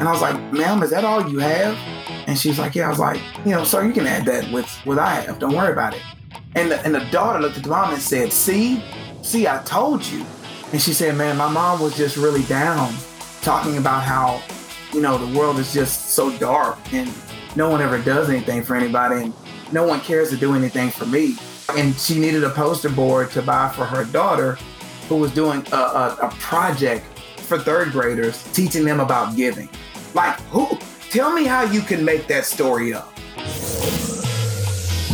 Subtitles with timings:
[0.00, 1.76] And I was like, ma'am, is that all you have?
[2.26, 2.86] And she's like, yeah.
[2.86, 5.38] I was like, you know, sir, you can add that with what I have.
[5.38, 6.00] Don't worry about it.
[6.54, 8.82] And the, and the daughter looked at the mom and said, see,
[9.20, 10.24] see, I told you.
[10.72, 12.94] And she said, man, my mom was just really down
[13.42, 14.42] talking about how,
[14.94, 17.12] you know, the world is just so dark and
[17.54, 19.34] no one ever does anything for anybody and
[19.70, 21.36] no one cares to do anything for me.
[21.76, 24.52] And she needed a poster board to buy for her daughter
[25.10, 27.04] who was doing a, a, a project
[27.40, 29.68] for third graders, teaching them about giving.
[30.12, 30.76] Like, who?
[31.10, 33.12] Tell me how you can make that story up.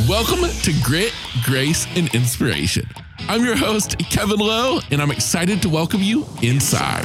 [0.09, 1.13] Welcome to Grit,
[1.45, 2.89] Grace, and Inspiration.
[3.29, 7.05] I'm your host, Kevin Lowe, and I'm excited to welcome you inside.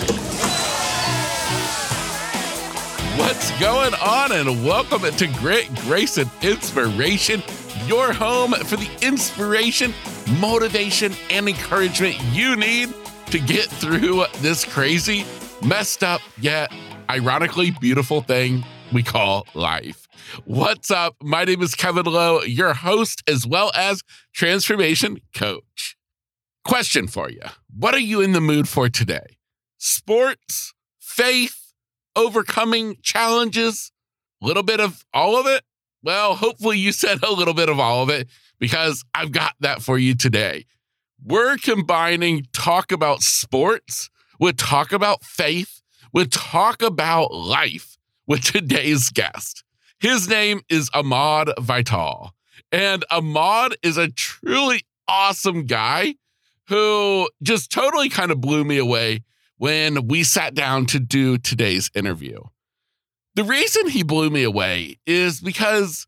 [3.20, 4.32] What's going on?
[4.32, 7.44] And welcome to Grit, Grace, and Inspiration,
[7.88, 9.94] your home for the inspiration,
[10.40, 12.94] motivation, and encouragement you need
[13.28, 15.26] to get through this crazy,
[15.66, 16.72] messed up, yet
[17.12, 20.08] ironically beautiful thing we call life.
[20.46, 21.18] What's up?
[21.22, 24.02] My name is Kevin Lowe, your host as well as
[24.34, 25.98] transformation coach.
[26.64, 27.42] Question for you
[27.78, 29.36] What are you in the mood for today?
[29.78, 31.74] Sports, faith,
[32.16, 33.92] overcoming challenges,
[34.42, 35.64] a little bit of all of it?
[36.02, 39.82] Well, hopefully you said a little bit of all of it because I've got that
[39.82, 40.66] for you today.
[41.22, 44.10] We're combining talk about sports
[44.40, 45.81] with talk about faith,
[46.14, 49.64] with talk about life with today's guest.
[50.00, 52.34] His name is Ahmard Vital.
[52.72, 56.16] And Ahmard is a truly awesome guy
[56.68, 59.24] who just totally kind of blew me away
[59.58, 62.40] when we sat down to do today's interview.
[63.36, 66.08] The reason he blew me away is because,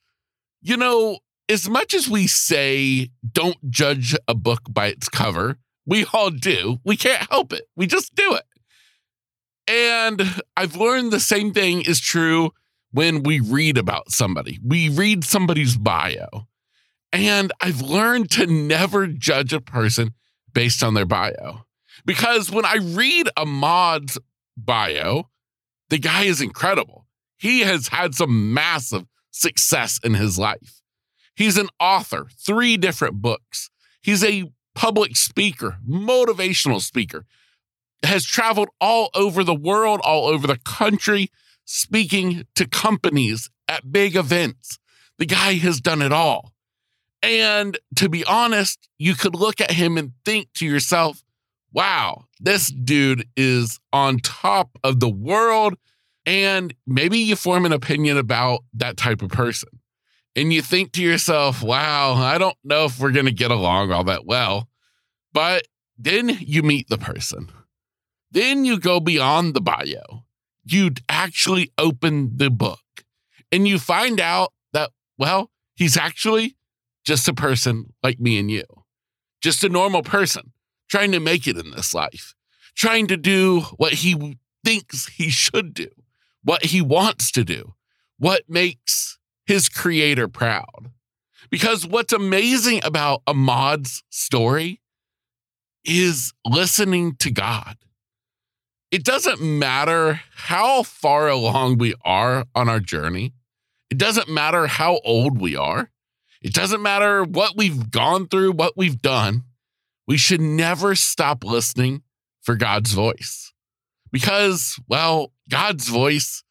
[0.61, 6.05] you know, as much as we say don't judge a book by its cover, we
[6.13, 6.79] all do.
[6.83, 7.67] We can't help it.
[7.75, 8.43] We just do it.
[9.67, 12.51] And I've learned the same thing is true
[12.91, 14.59] when we read about somebody.
[14.63, 16.47] We read somebody's bio.
[17.11, 20.13] And I've learned to never judge a person
[20.53, 21.65] based on their bio.
[22.05, 24.17] Because when I read Ahmard's
[24.57, 25.29] bio,
[25.89, 27.05] the guy is incredible.
[27.37, 30.81] He has had some massive success in his life.
[31.35, 33.69] He's an author, three different books.
[34.01, 37.25] He's a public speaker, motivational speaker,
[38.03, 41.29] has traveled all over the world, all over the country,
[41.65, 44.79] speaking to companies at big events.
[45.17, 46.51] The guy has done it all.
[47.21, 51.23] And to be honest, you could look at him and think to yourself,
[51.71, 55.75] wow, this dude is on top of the world.
[56.25, 59.69] And maybe you form an opinion about that type of person
[60.35, 63.91] and you think to yourself, wow, I don't know if we're going to get along
[63.91, 64.67] all that well.
[65.31, 67.49] But then you meet the person.
[68.33, 70.25] Then you go beyond the bio.
[70.65, 72.79] You actually open the book
[73.51, 74.89] and you find out that,
[75.19, 76.55] well, he's actually
[77.05, 78.63] just a person like me and you,
[79.41, 80.51] just a normal person
[80.89, 82.33] trying to make it in this life,
[82.75, 85.89] trying to do what he thinks he should do,
[86.43, 87.75] what he wants to do,
[88.17, 90.91] what makes his creator proud.
[91.51, 94.81] Because what's amazing about Ahmard's story
[95.83, 97.77] is listening to God.
[98.93, 103.33] It doesn't matter how far along we are on our journey.
[103.89, 105.89] It doesn't matter how old we are.
[106.43, 109.45] It doesn't matter what we've gone through, what we've done.
[110.05, 112.03] We should never stop listening
[112.43, 113.51] for God's voice
[114.11, 116.43] because, well, God's voice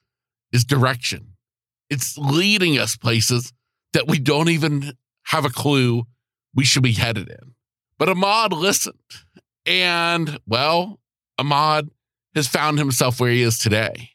[0.50, 1.34] is direction.
[1.90, 3.52] It's leading us places
[3.92, 4.94] that we don't even
[5.26, 6.08] have a clue
[6.56, 7.54] we should be headed in.
[7.98, 8.98] But Ahmard listened.
[9.64, 10.98] And, well,
[11.38, 11.90] Ahmard
[12.34, 14.10] has found himself where he is today.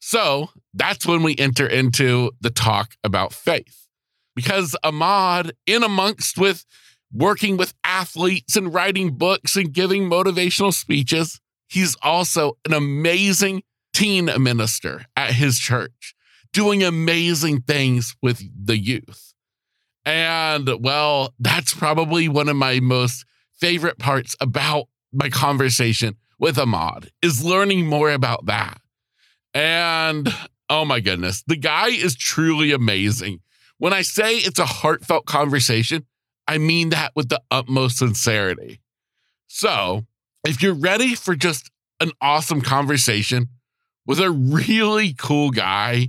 [0.00, 3.88] So that's when we enter into the talk about faith.
[4.34, 6.64] Because Ahmard, in amongst with
[7.12, 14.30] working with athletes and writing books and giving motivational speeches, he's also an amazing teen
[14.42, 16.14] minister at his church
[16.52, 19.34] doing amazing things with the youth.
[20.04, 27.08] And well, that's probably one of my most favorite parts about my conversation with Ahmard
[27.22, 28.80] is learning more about that.
[29.54, 30.28] And
[30.68, 33.40] oh my goodness, the guy is truly amazing.
[33.78, 36.04] When I say it's a heartfelt conversation,
[36.46, 38.80] I mean that with the utmost sincerity.
[39.46, 40.04] So,
[40.44, 43.48] if you're ready for just an awesome conversation
[44.04, 46.08] with a really cool guy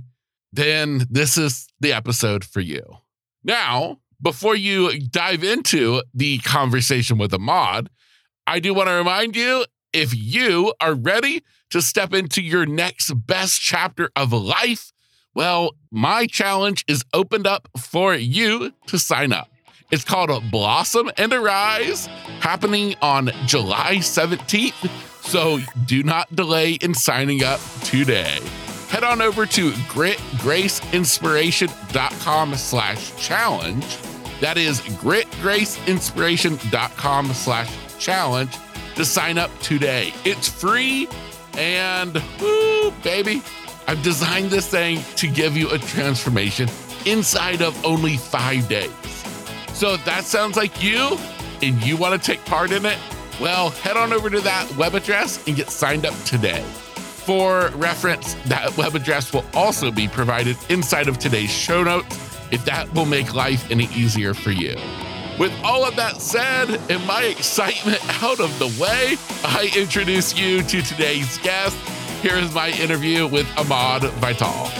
[0.54, 2.98] then this is the episode for you.
[3.42, 7.88] Now, before you dive into the conversation with Ahmard,
[8.46, 9.64] I do want to remind you
[9.94, 14.90] if you are ready to step into your next best chapter of life?
[15.34, 19.48] Well, my challenge is opened up for you to sign up.
[19.90, 22.04] It's called Blossom and Arise,
[22.40, 24.90] happening on July 17th.
[25.22, 28.40] So do not delay in signing up today.
[28.88, 33.96] Head on over to gritgraceinspiration.com slash challenge.
[34.40, 38.56] That is gritgraceinspiration.com slash challenge
[38.96, 40.12] to sign up today.
[40.24, 41.08] It's free
[41.56, 43.42] and woo, baby,
[43.86, 46.68] I've designed this thing to give you a transformation
[47.06, 48.90] inside of only five days.
[49.72, 51.18] So if that sounds like you
[51.62, 52.98] and you want to take part in it,
[53.40, 56.62] well, head on over to that web address and get signed up today.
[56.62, 62.20] For reference, that web address will also be provided inside of today's show notes
[62.50, 64.76] if that will make life any easier for you.
[65.38, 70.62] With all of that said and my excitement out of the way, I introduce you
[70.62, 71.76] to today's guest.
[72.22, 74.70] Here is my interview with Ahmard Vital.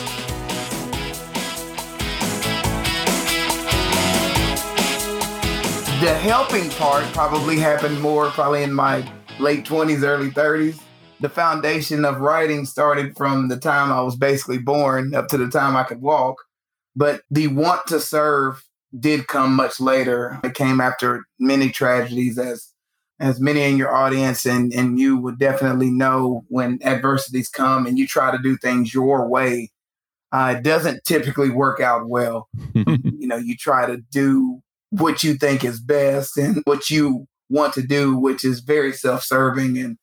[6.00, 9.04] The helping part probably happened more probably in my
[9.40, 10.80] late 20s, early 30s.
[11.18, 15.48] The foundation of writing started from the time I was basically born up to the
[15.48, 16.36] time I could walk.
[16.94, 18.62] But the want to serve
[18.99, 20.38] did come much later.
[20.44, 22.70] It came after many tragedies, as
[23.20, 27.99] as many in your audience and and you would definitely know when adversities come and
[27.99, 29.70] you try to do things your way.
[30.32, 32.49] Uh, it doesn't typically work out well.
[32.75, 34.61] you know, you try to do
[34.91, 39.79] what you think is best and what you want to do, which is very self-serving.
[39.79, 39.97] And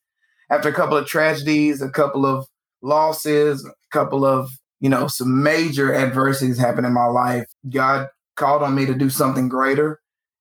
[0.50, 2.46] after a couple of tragedies, a couple of
[2.82, 4.50] losses, a couple of
[4.80, 9.10] you know some major adversities happen in my life, God called on me to do
[9.10, 10.00] something greater.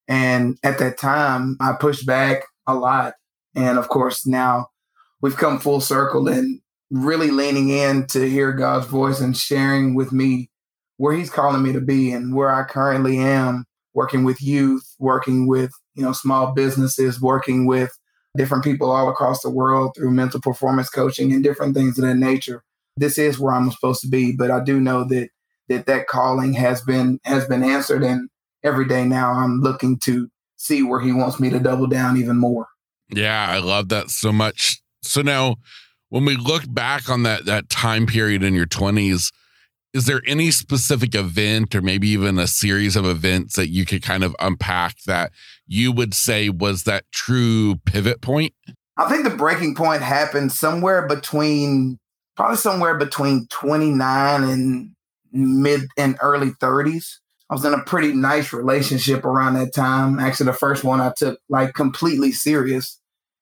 [0.09, 3.15] And at that time, I pushed back a lot.
[3.55, 4.69] And of course, now
[5.21, 6.61] we've come full circle and
[6.91, 10.51] really leaning in to hear God's voice and sharing with me
[10.97, 13.65] where He's calling me to be and where I currently am
[13.95, 17.91] working with youth, working with, you know, small businesses, working with
[18.37, 22.17] different people all across the world through mental performance coaching and different things of that
[22.17, 22.63] nature.
[22.97, 25.31] This is where I'm supposed to be, but I do know that
[25.71, 28.29] that that calling has been has been answered and
[28.63, 32.37] every day now I'm looking to see where he wants me to double down even
[32.37, 32.67] more.
[33.09, 34.83] Yeah, I love that so much.
[35.03, 35.57] So now
[36.11, 39.33] when we look back on that that time period in your 20s,
[39.95, 44.03] is there any specific event or maybe even a series of events that you could
[44.03, 45.33] kind of unpack that
[45.67, 48.55] you would say was that true pivot point?
[48.97, 51.99] I think the breaking point happened somewhere between
[52.37, 54.91] probably somewhere between 29 and
[55.33, 57.19] mid and early 30s.
[57.51, 60.21] I was in a pretty nice relationship around that time.
[60.21, 63.01] Actually, the first one I took like completely serious.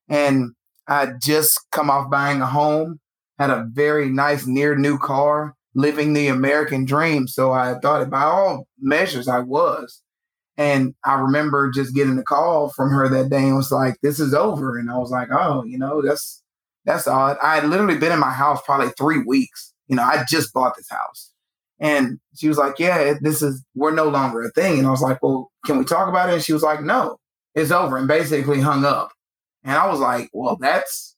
[0.08, 0.52] And
[0.86, 3.00] I just come off buying a home,
[3.38, 7.28] had a very nice near new car, living the American dream.
[7.28, 10.02] So I thought by all measures I was.
[10.56, 14.18] And I remember just getting a call from her that day and was like, this
[14.18, 14.76] is over.
[14.76, 16.42] And I was like, oh, you know, that's
[16.84, 17.36] that's odd.
[17.42, 19.72] I had literally been in my house probably three weeks.
[19.86, 21.30] You know, I just bought this house.
[21.80, 24.78] And she was like, Yeah, this is, we're no longer a thing.
[24.78, 26.34] And I was like, Well, can we talk about it?
[26.34, 27.18] And she was like, No,
[27.54, 27.96] it's over.
[27.96, 29.10] And basically hung up.
[29.64, 31.16] And I was like, Well, that's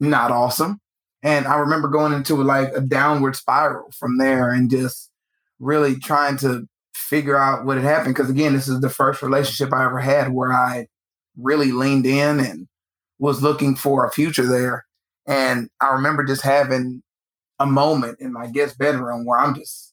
[0.00, 0.80] not awesome.
[1.22, 5.10] And I remember going into like a downward spiral from there and just
[5.58, 8.16] really trying to figure out what had happened.
[8.16, 10.86] Cause again, this is the first relationship I ever had where I
[11.36, 12.68] really leaned in and
[13.18, 14.86] was looking for a future there.
[15.26, 17.02] And I remember just having
[17.58, 19.89] a moment in my guest bedroom where I'm just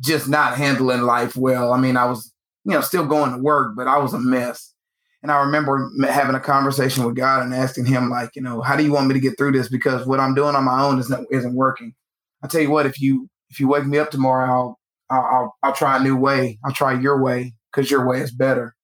[0.00, 1.72] just not handling life well.
[1.72, 2.32] I mean, I was,
[2.64, 4.74] you know, still going to work, but I was a mess.
[5.22, 8.76] And I remember having a conversation with God and asking Him, like, you know, how
[8.76, 9.68] do you want me to get through this?
[9.68, 11.94] Because what I'm doing on my own isn't isn't working.
[12.42, 14.78] I tell you what, if you if you wake me up tomorrow, I'll
[15.10, 16.58] I'll I'll, I'll try a new way.
[16.64, 18.76] I'll try your way because your way is better.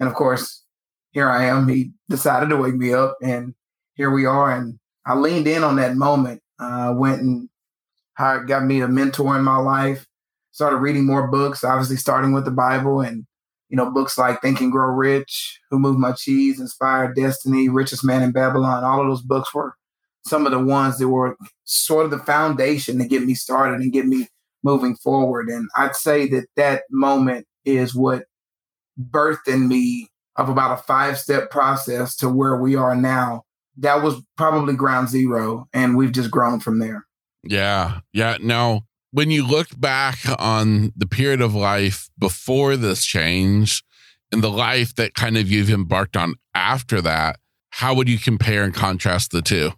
[0.00, 0.64] And of course,
[1.12, 1.68] here I am.
[1.68, 3.54] He decided to wake me up, and
[3.94, 4.50] here we are.
[4.50, 6.42] And I leaned in on that moment.
[6.58, 7.48] Uh, went and
[8.18, 10.06] hired, got me a mentor in my life
[10.56, 13.26] started reading more books, obviously starting with the Bible and,
[13.68, 18.02] you know, books like Think and Grow Rich, Who Moved My Cheese, Inspired Destiny, Richest
[18.02, 18.82] Man in Babylon.
[18.82, 19.74] All of those books were
[20.24, 23.92] some of the ones that were sort of the foundation to get me started and
[23.92, 24.28] get me
[24.62, 25.50] moving forward.
[25.50, 28.24] And I'd say that that moment is what
[28.98, 33.42] birthed in me of about a five step process to where we are now.
[33.76, 37.04] That was probably ground zero, and we've just grown from there.
[37.42, 38.00] Yeah.
[38.14, 38.38] Yeah.
[38.40, 38.85] Now,
[39.16, 43.82] when you look back on the period of life before this change
[44.30, 47.38] and the life that kind of you've embarked on after that,
[47.70, 49.70] how would you compare and contrast the two?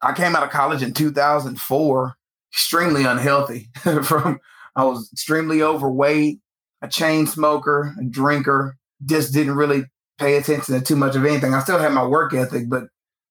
[0.00, 2.14] I came out of college in 2004,
[2.50, 3.68] extremely unhealthy.
[4.02, 4.40] From
[4.74, 6.38] I was extremely overweight,
[6.80, 9.84] a chain smoker, a drinker, just didn't really
[10.18, 11.52] pay attention to too much of anything.
[11.52, 12.84] I still had my work ethic, but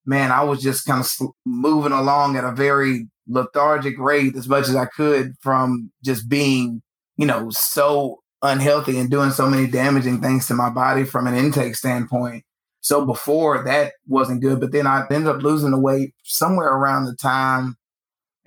[0.10, 4.68] man, I was just kind of moving along at a very lethargic rate as much
[4.68, 6.82] as I could from just being,
[7.16, 11.36] you know, so unhealthy and doing so many damaging things to my body from an
[11.36, 12.44] intake standpoint.
[12.82, 17.06] So before that wasn't good, but then I ended up losing the weight somewhere around
[17.06, 17.78] the time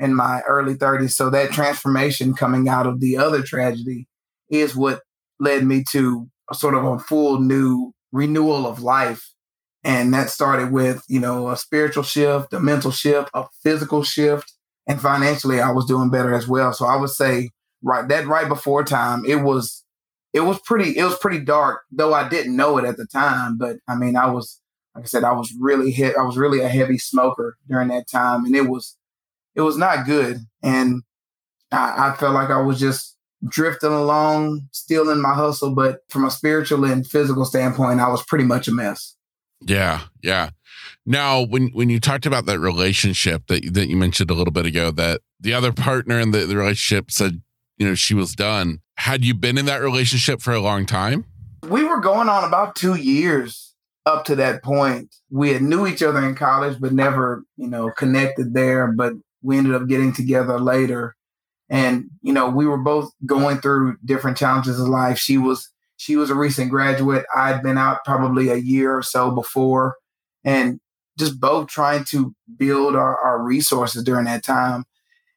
[0.01, 1.13] in my early 30s.
[1.13, 4.09] So that transformation coming out of the other tragedy
[4.51, 5.03] is what
[5.39, 9.33] led me to sort of a full new renewal of life.
[9.85, 14.53] And that started with, you know, a spiritual shift, a mental shift, a physical shift,
[14.87, 16.73] and financially I was doing better as well.
[16.73, 17.51] So I would say
[17.83, 19.85] right that right before time, it was
[20.33, 23.59] it was pretty it was pretty dark, though I didn't know it at the time.
[23.59, 24.61] But I mean, I was
[24.95, 26.17] like I said, I was really hit.
[26.17, 28.97] I was really a heavy smoker during that time, and it was
[29.55, 30.39] it was not good.
[30.63, 31.03] And
[31.71, 33.17] I, I felt like I was just
[33.49, 38.23] drifting along, still in my hustle, but from a spiritual and physical standpoint, I was
[38.25, 39.17] pretty much a mess.
[39.67, 40.51] Yeah, yeah.
[41.05, 44.67] Now, when when you talked about that relationship that that you mentioned a little bit
[44.67, 47.43] ago, that the other partner in the, the relationship said,
[47.77, 48.81] you know, she was done.
[48.97, 51.25] Had you been in that relationship for a long time?
[51.69, 53.75] We were going on about two years
[54.07, 55.15] up to that point.
[55.31, 58.89] We had knew each other in college, but never, you know, connected there.
[58.93, 61.17] But we ended up getting together later.
[61.69, 65.19] And, you know, we were both going through different challenges of life.
[65.19, 65.72] She was
[66.03, 67.25] she was a recent graduate.
[67.33, 69.95] I'd been out probably a year or so before.
[70.43, 70.81] And
[71.17, 74.83] just both trying to build our, our resources during that time.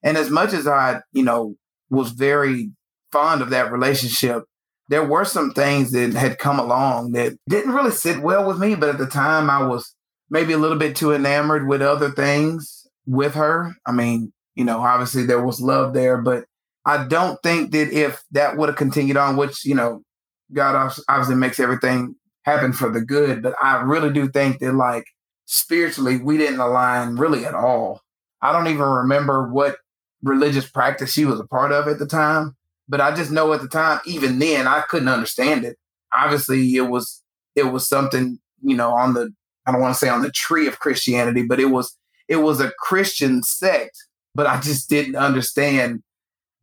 [0.01, 1.53] And as much as I, you know,
[1.91, 2.72] was very
[3.12, 4.45] fond of that relationship,
[4.89, 8.74] there were some things that had come along that didn't really sit well with me.
[8.74, 9.93] But at the time, I was
[10.31, 13.75] maybe a little bit too enamored with other things with her.
[13.86, 16.45] I mean, you know, obviously there was love there, but
[16.88, 20.01] I don't think that if that would have continued on, which, you know,
[20.54, 25.06] God obviously makes everything happen for the good, but I really do think that, like,
[25.46, 28.02] spiritually, we didn't align really at all.
[28.42, 29.78] I don't even remember what
[30.22, 32.56] religious practice she was a part of at the time,
[32.88, 35.78] but I just know at the time, even then, I couldn't understand it.
[36.14, 37.22] Obviously, it was
[37.56, 39.34] it was something you know on the
[39.66, 41.98] I don't want to say on the tree of Christianity, but it was
[42.28, 43.98] it was a Christian sect,
[44.34, 46.04] but I just didn't understand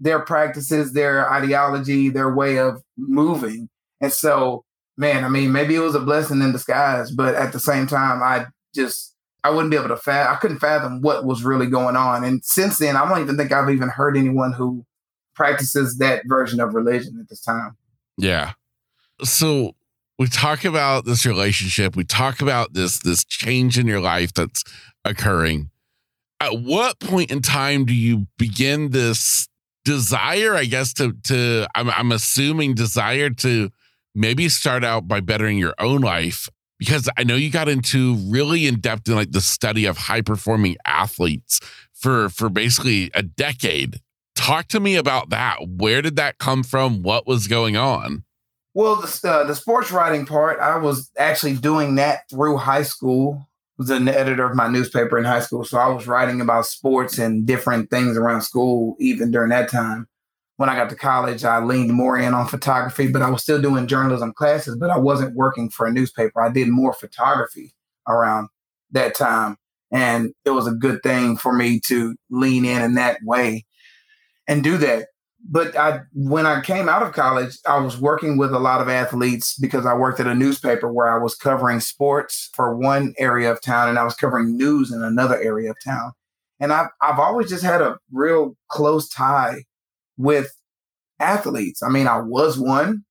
[0.01, 3.69] their practices, their ideology, their way of moving.
[4.02, 4.64] And so,
[4.99, 8.23] man, I mean, maybe it was a blessing in disguise, but at the same time,
[8.23, 10.35] I just I wouldn't be able to fathom.
[10.35, 12.25] I couldn't fathom what was really going on.
[12.25, 14.85] And since then, I don't even think I've even heard anyone who
[15.35, 17.76] practices that version of religion at this time.
[18.18, 18.52] Yeah.
[19.25, 19.75] So
[20.18, 21.97] we talk about this relationship.
[21.97, 24.62] We talk about this this change in your life that's
[25.04, 25.71] occurring.
[26.40, 29.49] At what point in time do you begin this
[29.85, 30.54] desire?
[30.54, 33.71] I guess to to I'm I'm assuming desire to
[34.14, 38.66] maybe start out by bettering your own life because I know you got into really
[38.66, 41.61] in depth in like the study of high performing athletes
[41.95, 44.00] for for basically a decade.
[44.35, 45.59] Talk to me about that.
[45.69, 47.02] Where did that come from?
[47.02, 48.25] What was going on?
[48.75, 53.47] Well, the uh, the sports writing part, I was actually doing that through high school.
[53.78, 56.66] I was an editor of my newspaper in high school, so I was writing about
[56.66, 60.09] sports and different things around school even during that time
[60.56, 63.61] when I got to college, I leaned more in on photography, but I was still
[63.61, 66.40] doing journalism classes, but I wasn't working for a newspaper.
[66.40, 67.75] I did more photography
[68.06, 68.49] around
[68.90, 69.56] that time.
[69.90, 73.66] And it was a good thing for me to lean in in that way
[74.47, 75.09] and do that.
[75.44, 78.88] But I, when I came out of college, I was working with a lot of
[78.88, 83.50] athletes because I worked at a newspaper where I was covering sports for one area
[83.50, 86.12] of town and I was covering news in another area of town.
[86.61, 89.64] And I've, I've always just had a real close tie
[90.16, 90.52] with
[91.19, 91.83] athletes.
[91.83, 93.04] I mean, I was one.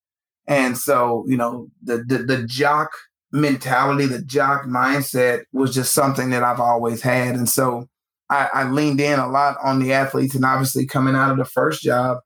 [0.47, 2.91] And so, you know, the, the, the jock
[3.31, 7.35] mentality, the jock mindset was just something that I've always had.
[7.35, 7.87] And so
[8.29, 10.35] I, I, leaned in a lot on the athletes.
[10.35, 12.17] And obviously, coming out of the first job,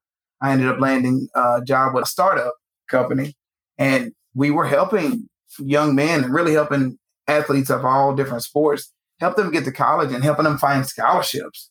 [0.41, 2.53] I ended up landing a job with a startup
[2.89, 3.35] company.
[3.77, 5.27] And we were helping
[5.59, 10.11] young men and really helping athletes of all different sports, help them get to college
[10.11, 11.69] and helping them find scholarships.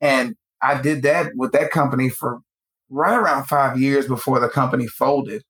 [0.00, 2.40] And I did that with that company for
[2.90, 5.42] right around five years before the company folded.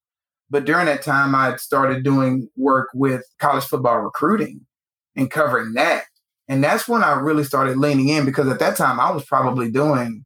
[0.49, 4.61] But during that time, I started doing work with college football recruiting
[5.15, 6.05] and covering that.
[6.47, 9.69] And that's when I really started leaning in because at that time I was probably
[9.71, 10.23] doing,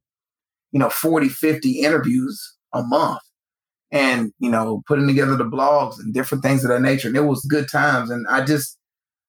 [0.71, 3.21] you know, 40, 50 interviews a month
[3.91, 7.07] and, you know, putting together the blogs and different things of that nature.
[7.07, 8.11] And it was good times.
[8.11, 8.77] And I just,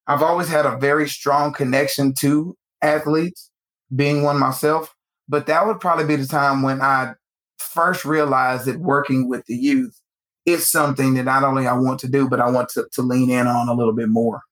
[0.07, 3.51] I've always had a very strong connection to athletes.
[3.95, 4.95] being one myself.
[5.29, 7.15] But that would probably be the time when I
[7.63, 9.99] first realized that working with the youth
[10.45, 13.31] is something that not only I want to do, but I want to, to lean
[13.31, 14.43] in on a little bit more.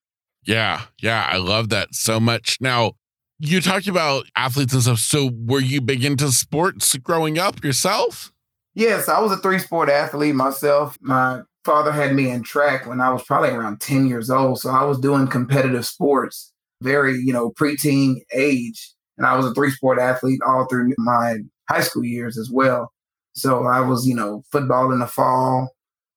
[0.45, 2.59] Yeah, yeah, I love that so much.
[2.61, 2.93] Now,
[3.38, 4.99] you talked about athletes and stuff.
[4.99, 8.33] So, were you big into sports growing up yourself?
[8.75, 10.97] Yes, I was a three sport athlete myself.
[11.00, 14.61] My father had me in track when I was probably around 10 years old.
[14.61, 16.52] So, I was doing competitive sports,
[16.83, 18.95] very, you know, preteen age.
[19.19, 21.37] And I was a three sport athlete all through my
[21.69, 22.93] high school years as well.
[23.33, 25.71] So, I was, you know, football in the fall,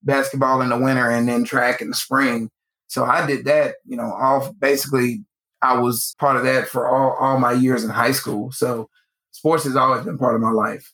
[0.03, 2.49] basketball in the winter, and then track in the spring.
[2.87, 5.23] So I did that, you know, all basically
[5.63, 8.51] I was part of that for all, all my years in high school.
[8.51, 8.89] So
[9.31, 10.93] sports has always been part of my life.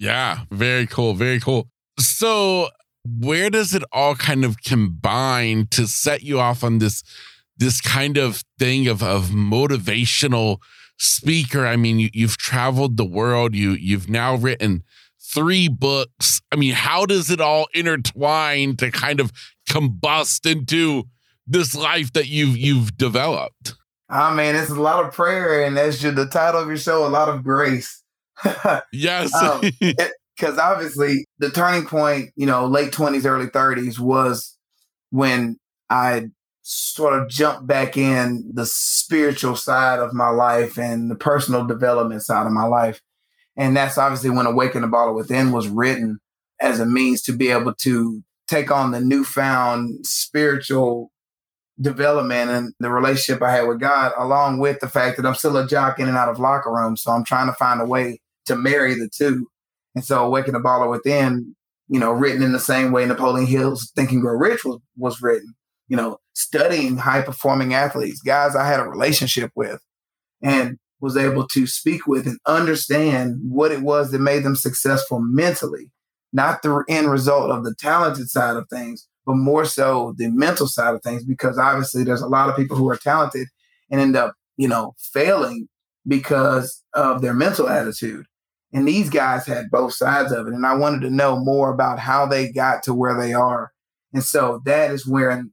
[0.00, 1.14] Yeah, very cool.
[1.14, 1.68] Very cool.
[1.98, 2.70] So
[3.04, 7.02] where does it all kind of combine to set you off on this
[7.56, 10.58] this kind of thing of of motivational
[10.98, 11.66] speaker?
[11.66, 13.54] I mean, you, you've traveled the world.
[13.54, 14.82] You you've now written
[15.34, 16.40] three books.
[16.52, 19.32] I mean, how does it all intertwine to kind of
[19.68, 21.04] combust into
[21.46, 23.74] this life that you've you've developed?
[24.10, 27.06] I mean, it's a lot of prayer, and that's just the title of your show,
[27.06, 28.02] a lot of grace.
[28.92, 29.30] yes,
[29.80, 34.56] because um, obviously the turning point, you know, late twenties, early thirties, was
[35.10, 35.58] when
[35.90, 36.28] I
[36.62, 42.22] sort of jumped back in the spiritual side of my life and the personal development
[42.22, 43.00] side of my life.
[43.58, 46.20] And that's obviously when Awaken the Baller Within was written
[46.60, 51.10] as a means to be able to take on the newfound spiritual
[51.80, 55.56] development and the relationship I had with God, along with the fact that I'm still
[55.56, 57.02] a jock in and out of locker rooms.
[57.02, 59.48] So I'm trying to find a way to marry the two.
[59.94, 61.54] And so Awaken the Baller Within,
[61.88, 65.22] you know, written in the same way Napoleon Hill's Think and Grow Rich was, was
[65.22, 65.54] written,
[65.88, 69.80] you know, studying high performing athletes, guys I had a relationship with
[70.42, 75.20] and was able to speak with and understand what it was that made them successful
[75.20, 75.90] mentally,
[76.32, 80.66] not the end result of the talented side of things, but more so the mental
[80.66, 83.46] side of things, because obviously there's a lot of people who are talented
[83.90, 85.68] and end up, you know, failing
[86.06, 88.26] because of their mental attitude.
[88.72, 90.52] And these guys had both sides of it.
[90.52, 93.72] And I wanted to know more about how they got to where they are.
[94.12, 95.44] And so that is where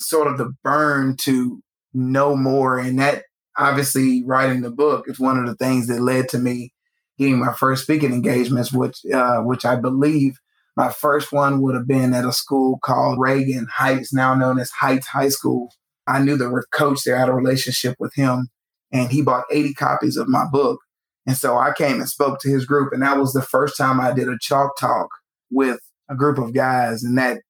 [0.00, 1.60] sort of the burn to
[1.92, 2.78] know more.
[2.78, 3.24] And that
[3.56, 6.72] obviously writing the book is one of the things that led to me
[7.18, 10.38] getting my first speaking engagements, which uh, which I believe
[10.76, 14.70] my first one would have been at a school called Reagan Heights, now known as
[14.70, 15.72] Heights High School.
[16.06, 18.48] I knew the coach there, I had a relationship with him,
[18.92, 20.80] and he bought 80 copies of my book.
[21.26, 24.00] And so I came and spoke to his group, and that was the first time
[24.00, 25.08] I did a chalk talk
[25.50, 27.02] with a group of guys.
[27.02, 27.40] And that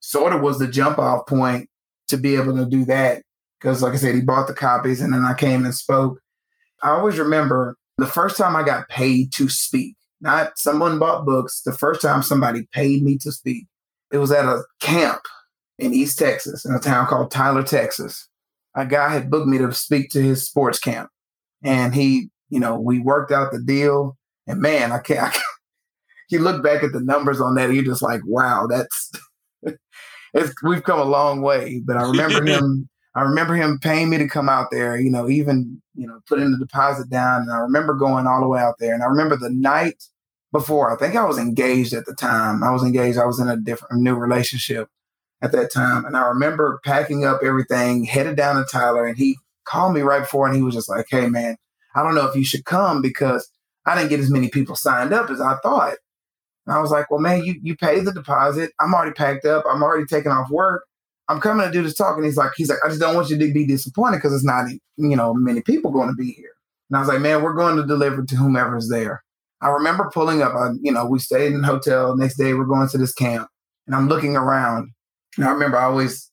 [0.00, 1.68] sort of was the jump off point
[2.08, 3.22] to be able to do that.
[3.60, 6.20] Because, like I said, he bought the copies, and then I came and spoke.
[6.82, 11.62] I always remember the first time I got paid to speak not someone bought books.
[11.62, 13.66] The first time somebody paid me to speak,
[14.12, 15.22] it was at a camp
[15.78, 18.28] in East Texas, in a town called Tyler, Texas.
[18.74, 21.10] A guy had booked me to speak to his sports camp.
[21.62, 24.16] And he, you know, we worked out the deal.
[24.46, 25.44] And man, I can't, I can't
[26.30, 29.12] you look back at the numbers on that, you're just like, wow, that's,
[30.34, 31.80] it's, we've come a long way.
[31.84, 35.28] But I remember him I remember him paying me to come out there, you know,
[35.28, 37.42] even, you know, putting the deposit down.
[37.42, 38.94] And I remember going all the way out there.
[38.94, 40.04] And I remember the night
[40.52, 42.62] before, I think I was engaged at the time.
[42.62, 43.18] I was engaged.
[43.18, 44.88] I was in a different, new relationship
[45.42, 46.04] at that time.
[46.04, 50.20] And I remember packing up everything, headed down to Tyler, and he called me right
[50.20, 51.56] before and he was just like, hey, man,
[51.94, 53.50] I don't know if you should come because
[53.84, 55.96] I didn't get as many people signed up as I thought.
[56.66, 58.72] And I was like, well, man, you, you paid the deposit.
[58.80, 59.64] I'm already packed up.
[59.68, 60.84] I'm already taking off work.
[61.28, 62.16] I'm coming to do this talk.
[62.16, 64.44] And he's like, he's like, I just don't want you to be disappointed because it's
[64.44, 66.52] not, you know, many people going to be here.
[66.90, 69.22] And I was like, man, we're going to deliver to whomever's there.
[69.60, 72.16] I remember pulling up, I, you know, we stayed in a hotel.
[72.16, 73.48] Next day, we're going to this camp
[73.86, 74.90] and I'm looking around.
[75.36, 76.30] And I remember I always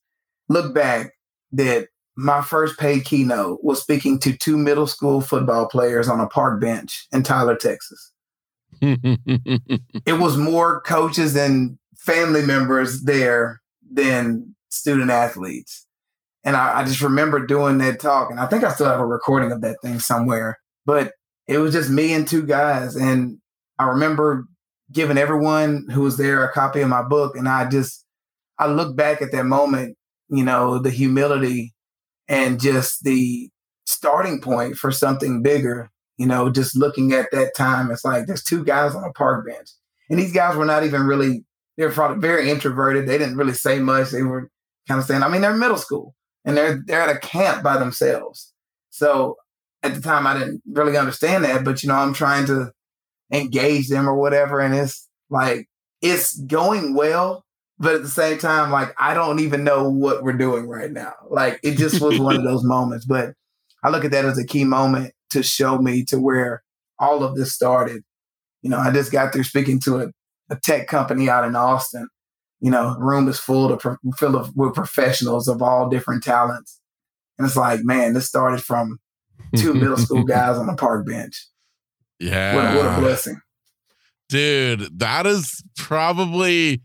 [0.48, 1.12] look back
[1.52, 6.28] that my first paid keynote was speaking to two middle school football players on a
[6.28, 8.12] park bench in Tyler, Texas.
[8.80, 15.86] it was more coaches and family members there than student athletes.
[16.44, 19.06] And I, I, just remember doing that talk, and I think I still have a
[19.06, 20.58] recording of that thing somewhere.
[20.84, 21.12] But
[21.48, 23.38] it was just me and two guys, and
[23.78, 24.44] I remember
[24.92, 28.04] giving everyone who was there a copy of my book, and I just
[28.58, 29.96] I look back at that moment,
[30.28, 31.74] you know, the humility
[32.28, 33.50] and just the
[33.84, 35.90] starting point for something bigger.
[36.16, 39.46] You know, just looking at that time, it's like there's two guys on a park
[39.46, 39.68] bench,
[40.08, 41.44] and these guys were not even really
[41.76, 43.06] they were very introverted.
[43.06, 44.10] They didn't really say much.
[44.10, 44.50] They were
[44.88, 47.76] kind of saying, I mean, they're middle school and they're they're at a camp by
[47.76, 48.52] themselves.
[48.90, 49.36] So
[49.82, 52.72] at the time I didn't really understand that, but you know, I'm trying to
[53.32, 54.60] engage them or whatever.
[54.60, 55.68] And it's like,
[56.00, 57.44] it's going well,
[57.78, 61.12] but at the same time, like, I don't even know what we're doing right now.
[61.28, 63.04] Like, it just was one of those moments.
[63.04, 63.34] But
[63.82, 66.62] I look at that as a key moment to show me to where
[66.98, 68.02] all of this started.
[68.62, 70.06] You know, I just got through speaking to a,
[70.50, 72.08] a tech company out in Austin.
[72.60, 73.82] You know, room is full of
[74.16, 76.80] full of with professionals of all different talents,
[77.38, 78.98] and it's like, man, this started from
[79.56, 81.46] two middle school guys on a park bench.
[82.18, 83.40] Yeah, what, what a blessing,
[84.28, 84.98] dude.
[84.98, 86.80] That is probably,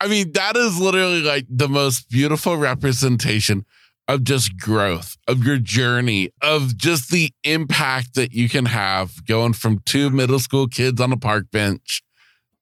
[0.00, 3.64] I mean, that is literally like the most beautiful representation
[4.10, 9.52] of just growth, of your journey, of just the impact that you can have going
[9.52, 12.02] from two middle school kids on a park bench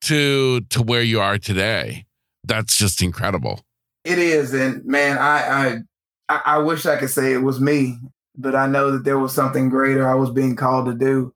[0.02, 2.04] to to where you are today.
[2.48, 3.60] That's just incredible.
[4.04, 5.82] It is, and man, I
[6.28, 7.98] I I wish I could say it was me,
[8.36, 11.34] but I know that there was something greater I was being called to do.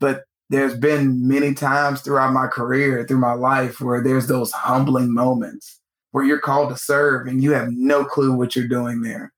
[0.00, 5.12] But there's been many times throughout my career, through my life, where there's those humbling
[5.12, 5.78] moments
[6.12, 9.32] where you're called to serve and you have no clue what you're doing there.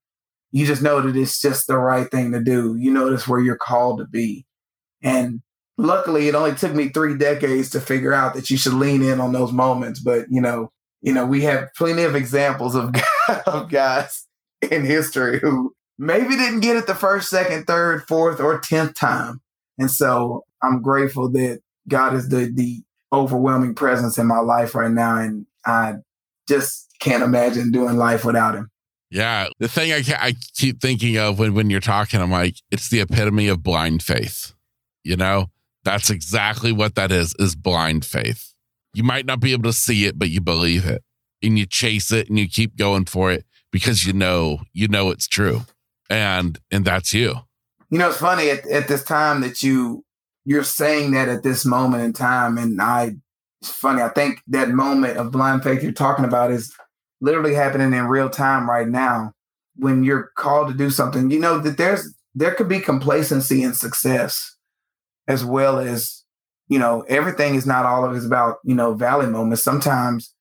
[0.52, 2.76] You just know that it's just the right thing to do.
[2.76, 4.46] You notice where you're called to be.
[5.02, 5.42] And
[5.76, 9.20] luckily it only took me three decades to figure out that you should lean in
[9.20, 10.00] on those moments.
[10.00, 10.70] But you know,
[11.02, 12.94] you know, we have plenty of examples of,
[13.46, 14.26] of guys
[14.70, 19.40] in history who maybe didn't get it the first, second, third, fourth, or tenth time.
[19.78, 24.90] And so I'm grateful that God is the the overwhelming presence in my life right
[24.90, 25.18] now.
[25.18, 25.96] And I
[26.48, 28.70] just can't imagine doing life without him.
[29.10, 29.48] Yeah.
[29.58, 33.00] The thing I, I keep thinking of when, when you're talking, I'm like, it's the
[33.00, 34.54] epitome of blind faith.
[35.04, 35.50] You know,
[35.84, 38.51] that's exactly what that is, is blind faith.
[38.94, 41.02] You might not be able to see it, but you believe it
[41.42, 45.10] and you chase it and you keep going for it because you know, you know,
[45.10, 45.62] it's true.
[46.10, 47.36] And, and that's you.
[47.90, 50.04] You know, it's funny at, at this time that you,
[50.44, 52.58] you're saying that at this moment in time.
[52.58, 53.16] And I
[53.62, 54.02] it's funny.
[54.02, 56.74] I think that moment of blind faith you're talking about is
[57.20, 59.34] literally happening in real time right now.
[59.76, 63.72] When you're called to do something, you know that there's there could be complacency in
[63.72, 64.56] success,
[65.28, 66.21] as well as
[66.68, 69.62] you know everything is not all of it is about you know valley moments.
[69.62, 70.34] Sometimes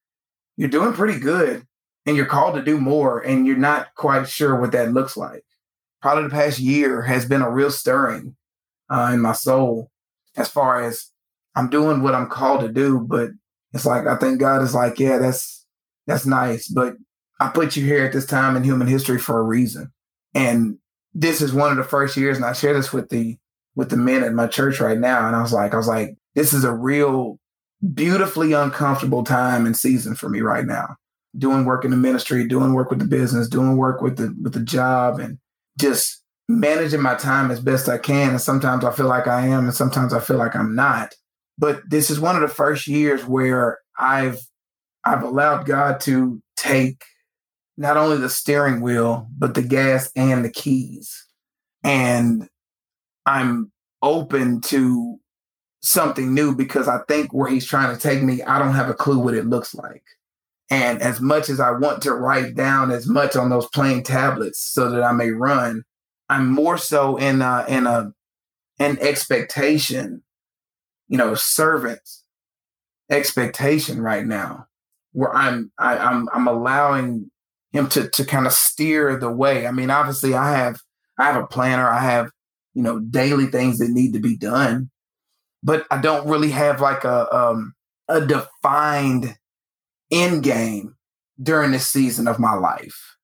[0.58, 1.66] you're doing pretty good,
[2.06, 5.44] and you're called to do more, and you're not quite sure what that looks like.
[6.02, 8.36] Probably the past year has been a real stirring
[8.90, 9.92] uh, in my soul
[10.36, 11.10] as far as
[11.56, 13.30] I'm doing what I'm called to do, but
[13.74, 15.66] it's like I think God is like, yeah, that's
[16.08, 16.96] that's nice, but
[17.40, 19.92] I put you here at this time in human history for a reason.
[20.34, 20.78] And
[21.14, 23.38] this is one of the first years, and I share this with the
[23.76, 25.28] with the men at my church right now.
[25.28, 27.40] And I was like, I was like, this is a real
[27.94, 30.96] beautifully uncomfortable time and season for me right now.
[31.38, 34.54] Doing work in the ministry, doing work with the business, doing work with the with
[34.54, 35.38] the job, and
[35.80, 38.32] just managing my time as best I can.
[38.32, 41.16] And sometimes I feel like I am, and sometimes I feel like I'm not.
[41.58, 44.40] But this is one of the first years where I've
[45.06, 47.04] I've allowed God to take
[47.78, 51.26] not only the steering wheel, but the gas and the keys.
[51.84, 52.48] And
[53.26, 55.20] I'm open to
[55.82, 58.94] something new because I think where he's trying to take me, I don't have a
[58.94, 60.04] clue what it looks like.
[60.70, 64.60] And as much as I want to write down as much on those plain tablets
[64.60, 65.84] so that I may run,
[66.30, 68.14] I'm more so in a, in a
[68.80, 70.24] an expectation
[71.12, 72.24] you know, servant's
[73.10, 74.66] expectation right now,
[75.12, 77.30] where I'm I, I'm I'm allowing
[77.74, 79.68] him to to kind of steer the way.
[79.68, 80.80] I mean, obviously, I have
[81.20, 81.88] I have a planner.
[81.88, 82.32] I have
[82.74, 84.90] you know daily things that need to be done,
[85.64, 87.74] but I don't really have like a um,
[88.08, 89.36] a defined
[90.12, 90.96] end game
[91.42, 93.18] during this season of my life.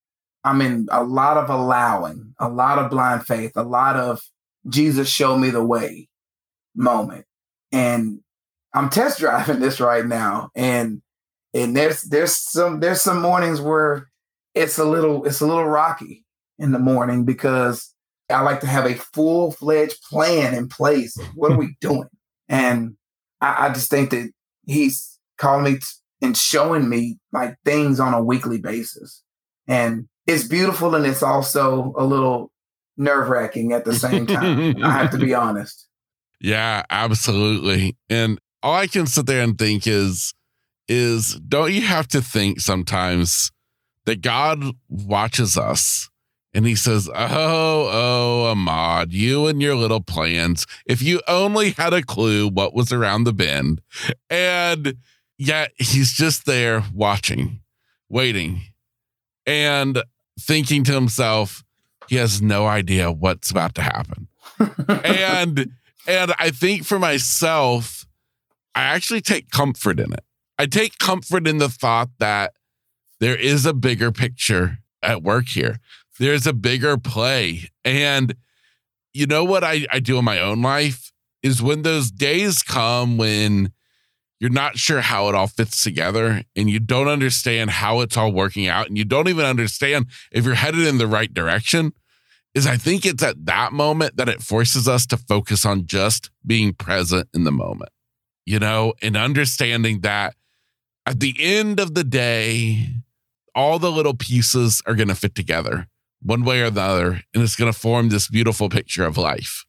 [0.43, 4.21] I'm in a lot of allowing, a lot of blind faith, a lot of
[4.69, 6.07] Jesus show me the way
[6.75, 7.25] moment
[7.71, 8.19] and
[8.73, 11.01] I'm test driving this right now, and
[11.53, 14.07] and there's there's some there's some mornings where
[14.53, 16.25] it's a little it's a little rocky
[16.59, 17.93] in the morning because
[18.29, 21.17] I like to have a full fledged plan in place.
[21.35, 22.09] What are we doing?
[22.49, 22.95] And
[23.41, 24.31] I, I just think that
[24.65, 25.85] he's calling me t-
[26.21, 29.23] and showing me like things on a weekly basis,
[29.67, 32.51] and it's beautiful and it's also a little
[32.97, 34.83] nerve wracking at the same time.
[34.83, 35.87] I have to be honest.
[36.41, 37.95] Yeah, absolutely.
[38.09, 40.33] And all I can sit there and think is,
[40.87, 43.51] is don't you have to think sometimes
[44.05, 46.09] that God watches us
[46.57, 47.13] and he says, Oh,
[47.93, 50.65] oh, Ahmard, you and your little plans.
[50.87, 53.79] If you only had a clue what was around the bend.
[54.27, 54.95] And
[55.37, 57.59] yet he's just there watching,
[58.09, 58.61] waiting,
[59.45, 60.01] and
[60.39, 61.63] thinking to himself,
[62.07, 64.27] he has no idea what's about to happen.
[64.87, 65.71] and
[66.07, 68.07] and I think for myself,
[68.73, 70.23] I actually take comfort in it.
[70.57, 72.53] I take comfort in the thought that
[73.19, 75.77] there is a bigger picture at work here.
[76.19, 77.69] There's a bigger play.
[77.85, 78.35] And
[79.13, 81.11] you know what I, I do in my own life
[81.43, 83.71] is when those days come when
[84.39, 88.31] you're not sure how it all fits together and you don't understand how it's all
[88.31, 91.93] working out and you don't even understand if you're headed in the right direction
[92.53, 96.29] is I think it's at that moment that it forces us to focus on just
[96.45, 97.91] being present in the moment,
[98.45, 100.35] you know, and understanding that
[101.05, 102.87] at the end of the day,
[103.55, 105.87] all the little pieces are going to fit together
[106.21, 109.65] one way or the other, and it's going to form this beautiful picture of life.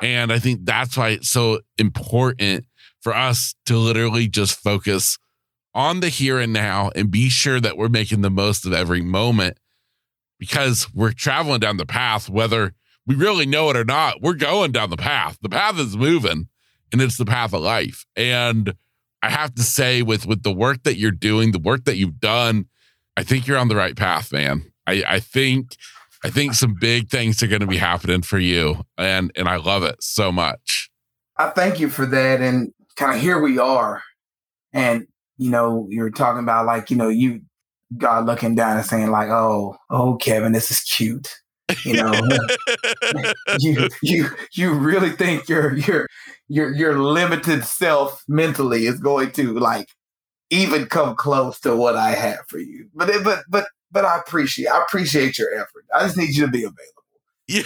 [0.00, 2.66] And I think that's why it's so important
[3.00, 5.18] for us to literally just focus
[5.74, 9.02] on the here and now and be sure that we're making the most of every
[9.02, 9.58] moment
[10.38, 12.74] because we're traveling down the path, whether
[13.06, 14.20] we really know it or not.
[14.20, 15.38] We're going down the path.
[15.40, 16.48] The path is moving
[16.92, 18.04] and it's the path of life.
[18.16, 18.74] And
[19.22, 22.20] I have to say, with with the work that you're doing, the work that you've
[22.20, 22.66] done,
[23.16, 24.71] I think you're on the right path, man.
[24.86, 25.76] I, I think
[26.24, 29.56] I think some big things are going to be happening for you, and and I
[29.56, 30.90] love it so much.
[31.36, 34.02] I thank you for that, and kind of here we are,
[34.72, 37.42] and you know you're talking about like you know you
[37.98, 41.28] God looking down and saying like, oh oh Kevin, this is cute.
[41.84, 42.12] You know,
[43.58, 46.06] you you you really think your your
[46.48, 49.88] your your limited self mentally is going to like
[50.50, 52.88] even come close to what I have for you.
[52.94, 55.84] But but but but I appreciate I appreciate your effort.
[55.94, 57.02] I just need you to be available.
[57.46, 57.62] Yeah.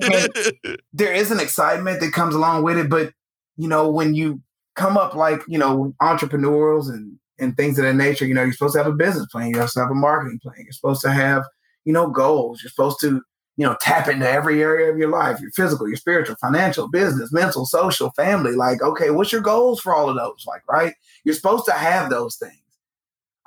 [0.00, 3.12] and, and there is an excitement that comes along with it, but
[3.56, 4.42] you know, when you
[4.74, 8.52] come up like, you know, entrepreneurs and and things of that nature, you know, you're
[8.52, 11.00] supposed to have a business plan, you're supposed to have a marketing plan, you're supposed
[11.02, 11.42] to have,
[11.84, 13.22] you know, goals, you're supposed to,
[13.56, 17.32] you know, tap into every area of your life, your physical, your spiritual, financial, business,
[17.32, 18.52] mental, social, family.
[18.52, 20.44] Like, okay, what's your goals for all of those?
[20.46, 20.94] Like, right?
[21.24, 22.60] You're supposed to have those things.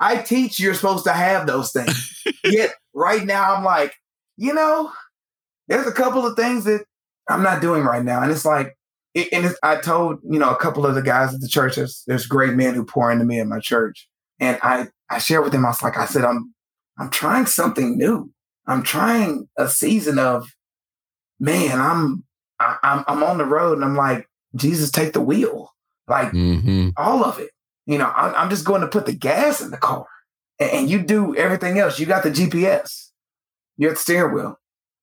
[0.00, 2.22] I teach you're supposed to have those things.
[2.44, 3.94] Yet right now I'm like,
[4.36, 4.92] you know,
[5.66, 6.84] there's a couple of things that
[7.28, 8.22] I'm not doing right now.
[8.22, 8.76] And it's like,
[9.14, 11.76] it, and it's, I told, you know, a couple of the guys at the church,
[11.76, 14.08] there's, there's great men who pour into me in my church.
[14.38, 16.54] And I, I shared with them, I was like, I said, I'm,
[16.98, 18.32] I'm trying something new.
[18.66, 20.54] I'm trying a season of,
[21.40, 22.24] man, I'm,
[22.60, 25.72] I, am i I'm on the road and I'm like, Jesus, take the wheel.
[26.06, 26.90] Like mm-hmm.
[26.96, 27.50] all of it.
[27.88, 30.06] You know, I'm, just going to put the gas in the car.
[30.60, 31.98] And, and you do everything else.
[31.98, 33.08] You got the GPS,
[33.78, 34.60] you have the steering wheel,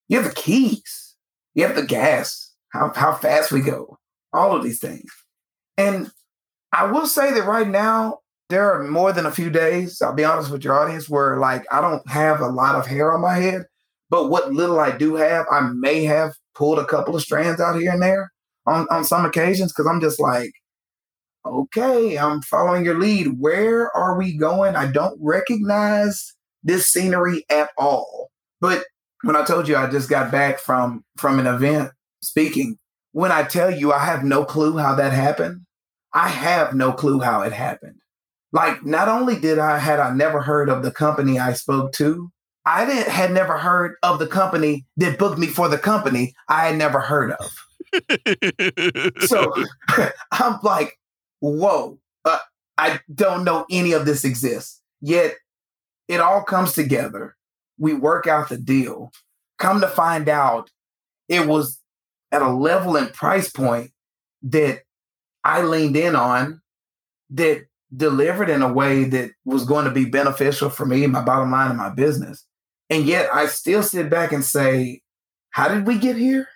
[0.08, 1.15] you have the keys,
[1.56, 3.98] you have the gas, how, how fast we go,
[4.32, 5.12] all of these things.
[5.78, 6.12] And
[6.71, 8.19] I will say that right now,
[8.50, 11.65] there are more than a few days, I'll be honest with your audience, where like
[11.71, 13.63] I don't have a lot of hair on my head,
[14.12, 17.80] but what little I do have, I may have pulled a couple of strands out
[17.80, 18.32] here and there
[18.67, 20.52] on, on some occasions because I'm just like,
[21.46, 23.40] okay, I'm following your lead.
[23.40, 24.76] Where are we going?
[24.76, 28.30] I don't recognize this scenery at all.
[28.60, 28.86] But
[29.24, 32.78] when I told you I just got back from from an event speaking,
[33.12, 35.62] when I tell you I have no clue how that happened,
[36.14, 38.00] I have no clue how it happened.
[38.52, 42.32] Like not only did I had I never heard of the company I spoke to,
[42.66, 46.68] I didn't had never heard of the company that booked me for the company I
[46.68, 47.52] had never heard of.
[49.28, 49.54] so
[50.32, 50.98] I'm like,
[51.39, 52.39] whoa, uh,
[52.78, 54.82] I don't know any of this exists.
[55.02, 55.36] Yet
[56.08, 57.36] it all comes together.
[57.78, 59.12] We work out the deal.
[59.58, 60.69] Come to find out,
[61.28, 61.80] it was
[62.32, 63.91] at a level and price point
[64.43, 64.82] that
[65.43, 66.62] I leaned in on
[67.32, 71.52] that delivered in a way that was going to be beneficial for me, my bottom
[71.52, 72.45] line, and my business.
[72.89, 75.02] And yet I still sit back and say,
[75.50, 76.48] how did we get here?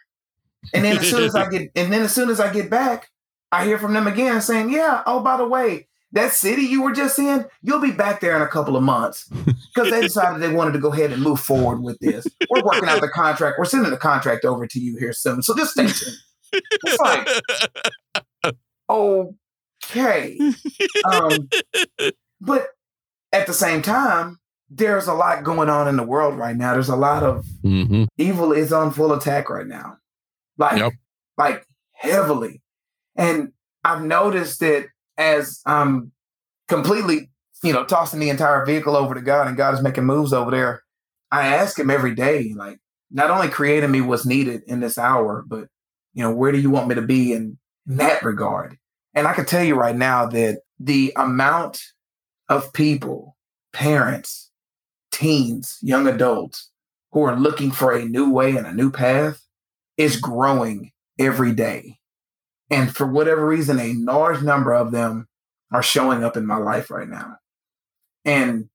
[0.73, 3.07] And then as soon as I get and then as soon as I get back,
[3.51, 6.91] I hear from them again saying, Yeah, oh, by the way, that city you were
[6.91, 9.27] just in, you'll be back there in a couple of months
[9.75, 12.25] because they decided they wanted to go ahead and move forward with this.
[12.49, 13.59] We're working out the contract.
[13.59, 15.43] We're sending the contract over to you here soon.
[15.43, 16.17] So just stay tuned.
[16.51, 18.53] It's like,
[18.89, 20.39] okay.
[21.05, 21.49] Um,
[22.41, 22.67] but
[23.31, 26.73] at the same time, there's a lot going on in the world right now.
[26.73, 28.05] There's a lot of mm-hmm.
[28.17, 29.97] evil is on full attack right now.
[30.57, 30.93] Like, yep.
[31.37, 32.61] like heavily.
[33.19, 33.51] And
[33.83, 36.13] I've noticed that as I'm
[36.69, 37.29] completely,
[37.61, 40.49] you know, tossing the entire vehicle over to God and God is making moves over
[40.49, 40.83] there,
[41.31, 42.79] I ask him every day, like,
[43.11, 45.67] not only creating me what's needed in this hour, but,
[46.13, 48.77] you know, where do you want me to be in, in that regard?
[49.13, 51.81] And I can tell you right now that the amount
[52.47, 53.35] of people,
[53.73, 54.49] parents,
[55.11, 56.71] teens, young adults
[57.11, 59.41] who are looking for a new way and a new path
[59.97, 61.98] is growing every day.
[62.69, 65.27] And for whatever reason, a large number of them
[65.71, 67.37] are showing up in my life right now.
[68.25, 68.69] And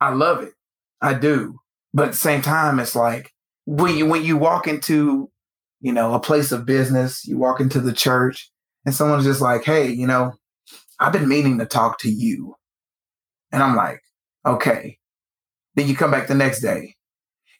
[0.00, 0.52] I love it.
[1.00, 1.58] I do.
[1.92, 3.32] But at the same time, it's like
[3.66, 5.30] when you when you walk into,
[5.80, 8.50] you know, a place of business, you walk into the church,
[8.84, 10.32] and someone's just like, hey, you know,
[10.98, 12.56] I've been meaning to talk to you.
[13.52, 14.00] And I'm like,
[14.46, 14.98] okay.
[15.74, 16.94] Then you come back the next day.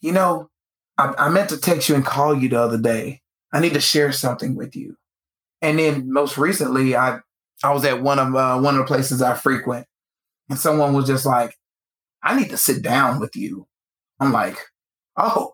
[0.01, 0.51] You know,
[0.99, 3.23] I, I meant to text you and call you the other day.
[3.53, 4.97] I need to share something with you.
[5.65, 7.21] And then most recently, I
[7.63, 9.87] I was at one of uh, one of the places I frequent,
[10.51, 11.57] and someone was just like,
[12.23, 13.67] "I need to sit down with you."
[14.21, 14.59] I'm like,
[15.17, 15.53] "Oh,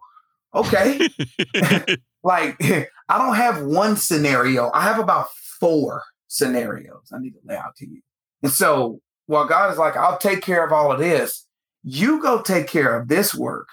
[0.55, 1.09] okay."
[2.23, 2.57] like
[3.09, 4.71] I don't have one scenario.
[4.75, 5.29] I have about
[5.61, 8.01] four scenarios I need to lay out to you.
[8.43, 11.47] And so while God is like, I'll take care of all of this,
[11.83, 13.69] you go take care of this work.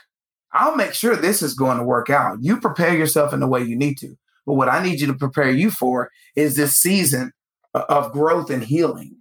[0.54, 2.38] I'll make sure this is going to work out.
[2.42, 4.18] You prepare yourself in the way you need to.
[4.48, 7.34] But what I need you to prepare you for is this season
[7.74, 9.18] of growth and healing,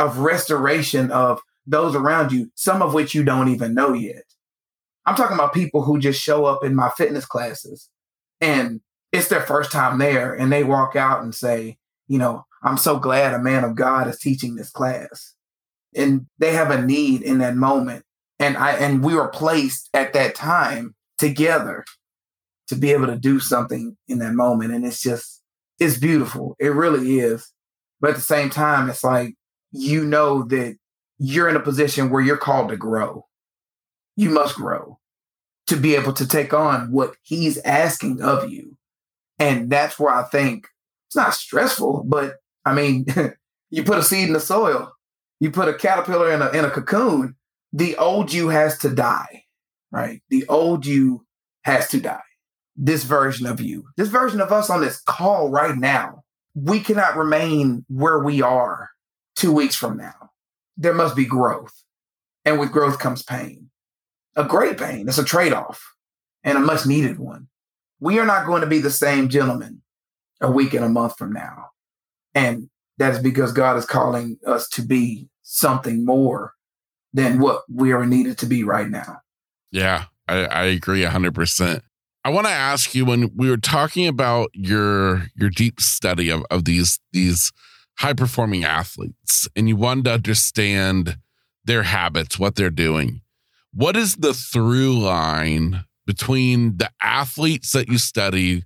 [0.00, 4.24] of restoration of those around you, some of which you don't even know yet.
[5.06, 7.90] I'm talking about people who just show up in my fitness classes
[8.40, 8.80] and
[9.12, 11.76] it's their first time there and they walk out and say,
[12.08, 15.34] you know, I'm so glad a man of God is teaching this class.
[15.94, 18.04] And they have a need in that moment.
[18.38, 21.84] And I and we were placed at that time together
[22.70, 24.72] to be able to do something in that moment.
[24.72, 25.42] And it's just
[25.80, 26.56] it's beautiful.
[26.60, 27.52] It really is.
[28.00, 29.34] But at the same time, it's like
[29.72, 30.76] you know that
[31.18, 33.26] you're in a position where you're called to grow.
[34.16, 34.98] You must grow
[35.66, 38.76] to be able to take on what he's asking of you.
[39.38, 40.68] And that's where I think
[41.08, 43.06] it's not stressful, but I mean,
[43.70, 44.92] you put a seed in the soil,
[45.40, 47.34] you put a caterpillar in a in a cocoon,
[47.72, 49.44] the old you has to die,
[49.90, 50.22] right?
[50.28, 51.26] The old you
[51.64, 52.20] has to die.
[52.76, 56.22] This version of you, this version of us on this call right now,
[56.54, 58.90] we cannot remain where we are
[59.36, 60.30] two weeks from now.
[60.76, 61.72] There must be growth.
[62.44, 63.70] And with growth comes pain.
[64.36, 65.08] A great pain.
[65.08, 65.94] It's a trade off
[66.42, 67.48] and a much needed one.
[67.98, 69.82] We are not going to be the same gentleman
[70.40, 71.66] a week and a month from now.
[72.34, 76.54] And that's because God is calling us to be something more
[77.12, 79.20] than what we are needed to be right now.
[79.70, 81.82] Yeah, I, I agree 100%.
[82.22, 86.44] I want to ask you when we were talking about your your deep study of,
[86.50, 87.50] of these these
[87.98, 91.16] high performing athletes and you wanted to understand
[91.64, 93.22] their habits, what they're doing.
[93.72, 98.64] What is the through line between the athletes that you study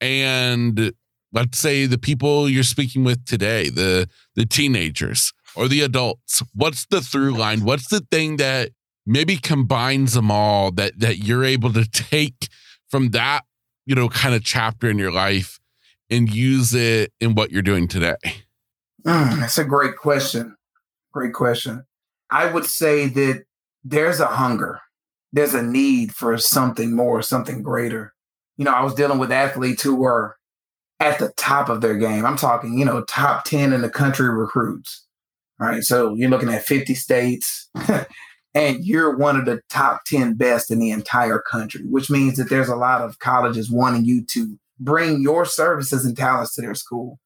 [0.00, 0.92] and
[1.32, 6.40] let's say the people you're speaking with today, the the teenagers or the adults?
[6.54, 7.64] What's the through line?
[7.64, 8.70] What's the thing that
[9.04, 12.48] maybe combines them all that that you're able to take
[12.90, 13.42] from that,
[13.84, 15.58] you know, kind of chapter in your life
[16.10, 18.16] and use it in what you're doing today?
[19.06, 20.56] Mm, that's a great question.
[21.12, 21.84] Great question.
[22.30, 23.44] I would say that
[23.84, 24.80] there's a hunger,
[25.32, 28.12] there's a need for something more, something greater.
[28.56, 30.36] You know, I was dealing with athletes who were
[30.98, 32.24] at the top of their game.
[32.24, 35.04] I'm talking, you know, top 10 in the country recruits.
[35.58, 35.82] Right.
[35.82, 37.70] So you're looking at 50 states
[38.56, 42.48] and you're one of the top 10 best in the entire country, which means that
[42.48, 46.74] there's a lot of colleges wanting you to bring your services and talents to their
[46.74, 47.20] school.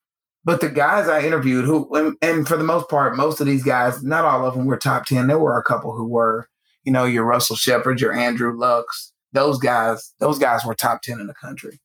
[0.44, 4.02] But the guys I interviewed, who, and for the most part, most of these guys,
[4.02, 5.28] not all of them were top 10.
[5.28, 6.48] There were a couple who were,
[6.82, 11.20] you know, your Russell Shepard, your Andrew Lucks, those guys, those guys were top 10
[11.20, 11.78] in the country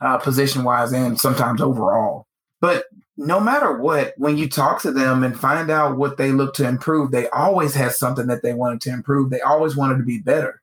[0.00, 2.28] uh, position wise and sometimes overall.
[2.60, 2.84] But
[3.16, 6.68] no matter what, when you talk to them and find out what they look to
[6.68, 9.30] improve, they always had something that they wanted to improve.
[9.30, 10.60] They always wanted to be better.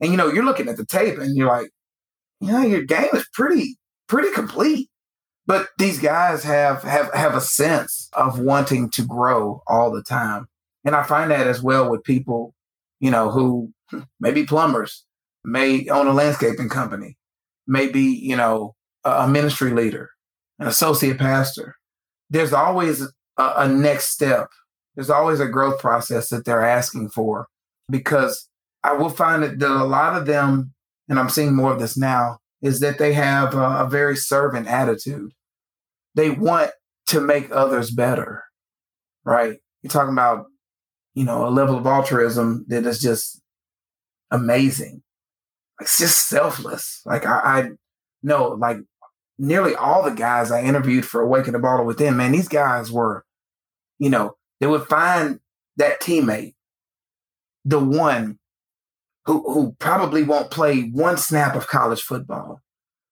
[0.00, 1.70] And you know, you're looking at the tape and you're like,
[2.40, 4.88] you know, your game is pretty, pretty complete.
[5.46, 10.46] But these guys have have have a sense of wanting to grow all the time.
[10.84, 12.54] And I find that as well with people,
[13.00, 13.72] you know, who
[14.20, 15.04] may be plumbers,
[15.44, 17.16] may own a landscaping company,
[17.66, 18.74] maybe, you know,
[19.04, 20.10] a ministry leader,
[20.58, 21.77] an associate pastor.
[22.30, 24.48] There's always a, a next step.
[24.94, 27.48] There's always a growth process that they're asking for
[27.90, 28.48] because
[28.82, 30.72] I will find that, a lot of them,
[31.08, 34.66] and I'm seeing more of this now, is that they have a, a very servant
[34.66, 35.32] attitude.
[36.14, 36.72] They want
[37.06, 38.44] to make others better,
[39.24, 39.58] right?
[39.82, 40.46] You're talking about,
[41.14, 43.40] you know, a level of altruism that is just
[44.30, 45.02] amazing
[45.80, 47.00] it's just selfless.
[47.04, 47.70] Like I, I
[48.22, 48.78] know, like
[49.38, 53.24] nearly all the guys I interviewed for Awaken the Baller Within, man, these guys were,
[53.98, 55.40] you know, they would find
[55.76, 56.54] that teammate,
[57.64, 58.38] the one
[59.26, 62.62] who, who probably won't play one snap of college football,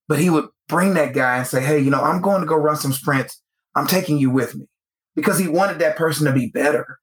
[0.08, 2.56] but he would bring that guy and say, Hey, you know, I'm going to go
[2.56, 3.40] run some sprints.
[3.74, 4.66] I'm taking you with me
[5.14, 6.98] because he wanted that person to be better,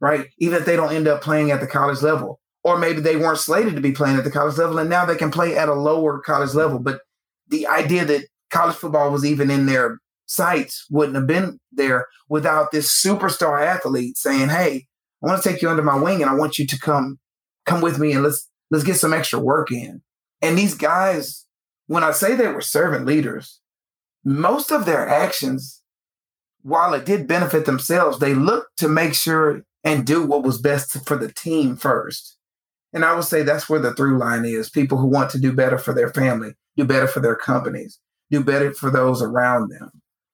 [0.00, 0.26] right?
[0.38, 3.38] Even if they don't end up playing at the college level, or maybe they weren't
[3.38, 5.74] slated to be playing at the college level and now they can play at a
[5.74, 6.78] lower college level.
[6.78, 7.02] But
[7.48, 12.70] the idea that college football was even in their sights wouldn't have been there without
[12.70, 14.86] this superstar athlete saying, Hey,
[15.22, 17.18] I want to take you under my wing and I want you to come
[17.66, 20.02] come with me and let's let's get some extra work in.
[20.40, 21.46] And these guys,
[21.86, 23.60] when I say they were servant leaders,
[24.24, 25.82] most of their actions,
[26.62, 31.06] while it did benefit themselves, they looked to make sure and do what was best
[31.06, 32.36] for the team first.
[32.92, 34.70] And I would say that's where the through line is.
[34.70, 37.98] People who want to do better for their family, do better for their companies,
[38.30, 39.90] do better for those around them.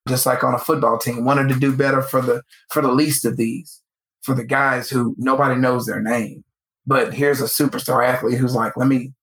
[0.09, 3.24] Just like on a football team, wanted to do better for the for the least
[3.24, 3.80] of these,
[4.22, 6.45] for the guys who nobody knows their name.
[6.86, 9.14] But here's a superstar athlete who's like, let me,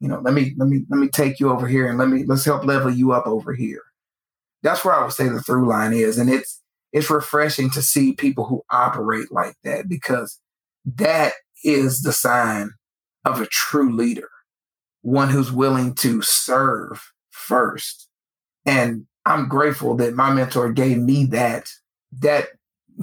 [0.00, 2.24] you know, let me let me let me take you over here and let me
[2.24, 3.82] let's help level you up over here.
[4.62, 6.18] That's where I would say the through line is.
[6.18, 6.62] And it's
[6.92, 10.40] it's refreshing to see people who operate like that because
[10.84, 12.70] that is the sign
[13.24, 14.30] of a true leader,
[15.02, 18.07] one who's willing to serve first.
[18.68, 21.70] And I'm grateful that my mentor gave me that
[22.20, 22.48] that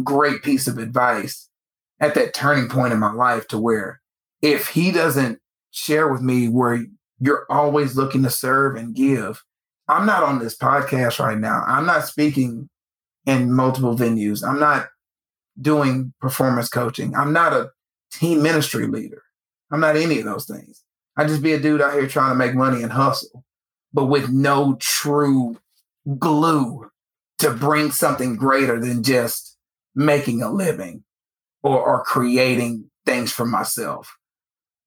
[0.03, 1.49] great piece of advice
[1.99, 3.99] at that turning point in my life to where
[4.43, 5.39] if he doesn't
[5.71, 6.85] share with me where
[7.19, 9.43] you're always looking to serve and give,
[9.87, 11.63] I'm not on this podcast right now.
[11.65, 12.69] I'm not speaking
[13.25, 14.47] in multiple venues.
[14.47, 14.89] I'm not
[15.59, 17.15] doing performance coaching.
[17.15, 17.71] I'm not a
[18.11, 19.23] team ministry leader.
[19.71, 20.83] I'm not any of those things.
[21.17, 23.44] I just be a dude out here trying to make money and hustle,
[23.95, 25.57] but with no true
[26.19, 26.91] glue
[27.39, 29.57] to bring something greater than just
[29.95, 31.03] making a living
[31.63, 34.17] or, or creating things for myself.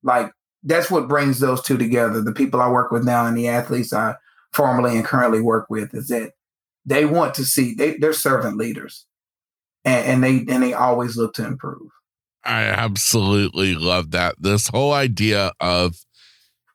[0.02, 0.30] Like
[0.62, 2.20] that's what brings those two together.
[2.20, 4.16] The people I work with now and the athletes I
[4.52, 6.32] formerly and currently work with is that
[6.84, 9.06] they want to see they, they're servant leaders
[9.86, 11.90] and, and they and they always look to improve.
[12.44, 14.34] I absolutely love that.
[14.38, 15.96] This whole idea of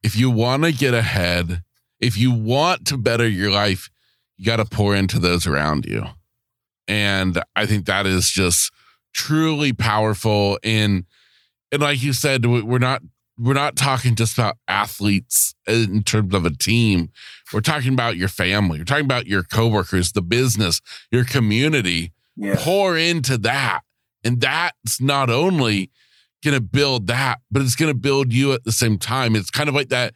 [0.04, 1.62] if you want to get ahead,
[2.04, 3.90] if you want to better your life,
[4.38, 6.06] you got to pour into those around you.
[6.88, 8.72] And I think that is just
[9.14, 11.06] truly powerful in
[11.72, 13.02] and like you said we're not
[13.38, 17.10] we're not talking just about athletes in terms of a team.
[17.52, 18.80] We're talking about your family.
[18.80, 20.82] We're talking about your coworkers, the business,
[21.12, 22.12] your community.
[22.36, 22.56] Yeah.
[22.60, 23.82] Pour into that.
[24.24, 25.90] And that's not only
[26.44, 29.36] going to build that, but it's going to build you at the same time.
[29.36, 30.14] It's kind of like that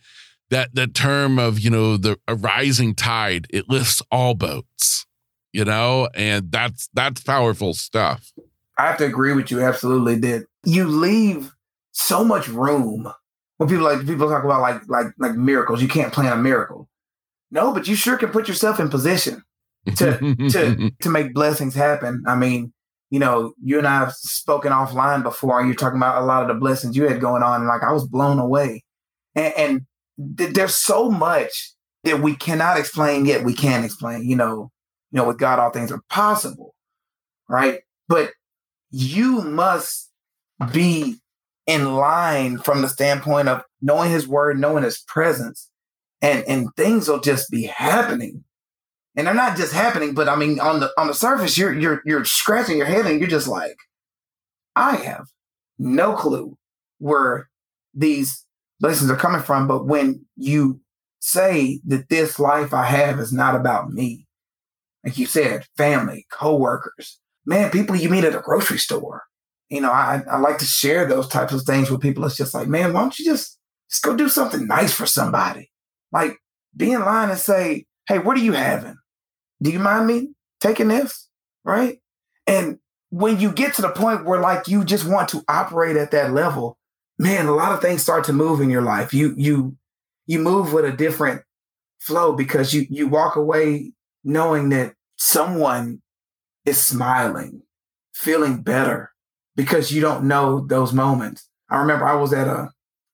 [0.50, 3.48] that that term of, you know, the a rising tide.
[3.50, 5.06] It lifts all boats,
[5.54, 8.32] you know, and that's that's powerful stuff.
[8.78, 11.52] I have to agree with you absolutely that you leave
[11.92, 13.12] so much room
[13.58, 15.82] when people like people talk about like like like miracles.
[15.82, 16.88] You can't plan a miracle.
[17.50, 19.44] No, but you sure can put yourself in position
[19.96, 22.24] to to to make blessings happen.
[22.28, 22.74] I mean,
[23.10, 26.44] you know, you and I have spoken offline before, and you're talking about a lot
[26.44, 28.84] of the blessings you had going on, and like I was blown away.
[29.36, 29.82] And, and
[30.38, 34.28] th- there's so much that we cannot explain yet we can't explain.
[34.28, 34.72] You know,
[35.12, 36.76] you know, with God, all things are possible,
[37.50, 37.80] right?
[38.08, 38.32] But
[38.92, 40.12] you must
[40.72, 41.18] be
[41.66, 45.70] in line from the standpoint of knowing his word, knowing his presence,
[46.22, 48.44] and and things will just be happening.
[49.16, 52.02] And they're not just happening, but I mean on the on the surface, you're you're
[52.06, 53.76] you're scratching your head and you're just like,
[54.76, 55.28] I have
[55.78, 56.58] no clue
[57.00, 57.50] where
[57.94, 58.46] these
[58.80, 59.68] blessings are coming from.
[59.68, 60.82] But when you
[61.20, 64.28] say that this life I have is not about me,
[65.04, 69.24] like you said, family, coworkers, man, people you meet at a grocery store,
[69.70, 72.26] you know, I, I like to share those types of things with people.
[72.26, 73.58] It's just like, man, why don't you just
[73.90, 75.72] just go do something nice for somebody?
[76.12, 76.38] Like
[76.76, 78.96] be in line and say, hey, what are you having?
[79.62, 81.30] Do you mind me taking this?
[81.64, 82.00] Right.
[82.46, 86.12] And when you get to the point where like you just want to operate at
[86.12, 86.78] that level,
[87.20, 89.14] man, a lot of things start to move in your life.
[89.14, 89.76] You you
[90.26, 91.42] you move with a different
[92.00, 93.92] flow because you you walk away
[94.24, 96.02] knowing that someone
[96.66, 97.62] is smiling,
[98.14, 99.12] feeling better,
[99.56, 101.48] because you don't know those moments.
[101.70, 102.70] I remember I was at a,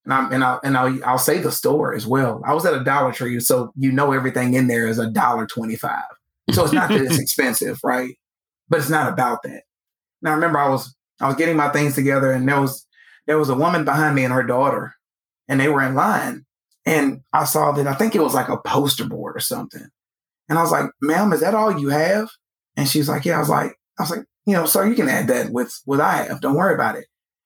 [0.05, 2.41] and I'm and I and I'll, I'll say the store as well.
[2.45, 5.47] I was at a Dollar Tree, so you know everything in there is a dollar
[5.47, 6.03] twenty five.
[6.51, 8.17] So it's not that it's expensive, right?
[8.69, 9.63] But it's not about that.
[10.21, 12.85] Now I remember I was I was getting my things together, and there was
[13.27, 14.95] there was a woman behind me and her daughter,
[15.47, 16.45] and they were in line,
[16.85, 19.87] and I saw that I think it was like a poster board or something,
[20.49, 22.29] and I was like, "Ma'am, is that all you have?"
[22.75, 25.09] And she's like, "Yeah." I was like, I was like, you know, sir, you can
[25.09, 26.41] add that with what I have.
[26.41, 27.05] Don't worry about it.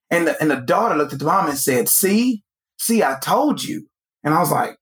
[0.09, 2.43] And the, and the daughter looked at the mom and said, see,
[2.77, 3.87] see, I told you.
[4.23, 4.77] And I was like,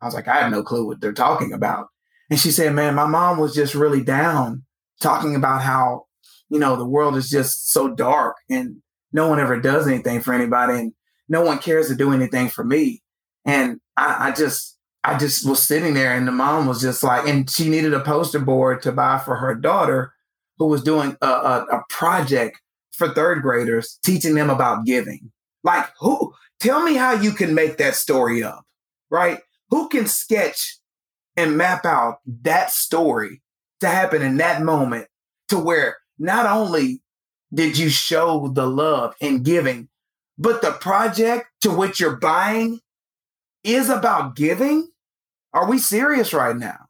[0.00, 1.88] I was like, I have no clue what they're talking about.
[2.30, 4.64] And she said, man, my mom was just really down
[5.00, 6.06] talking about how,
[6.48, 8.76] you know, the world is just so dark and
[9.12, 10.92] no one ever does anything for anybody and
[11.28, 13.02] no one cares to do anything for me.
[13.44, 17.26] And I, I just, I just was sitting there and the mom was just like,
[17.26, 20.12] and she needed a poster board to buy for her daughter
[20.58, 22.60] who was doing a, a, a project
[22.92, 25.30] for third graders, teaching them about giving.
[25.62, 28.64] Like who, tell me how you can make that story up,
[29.10, 29.40] right?
[29.70, 30.78] Who can sketch
[31.36, 33.40] and map out that story
[33.80, 35.06] to happen in that moment
[35.48, 37.00] to where not only
[37.52, 39.88] did you show the love and giving,
[40.36, 42.80] but the project to which you're buying
[43.64, 44.88] is about giving?
[45.52, 46.86] Are we serious right now?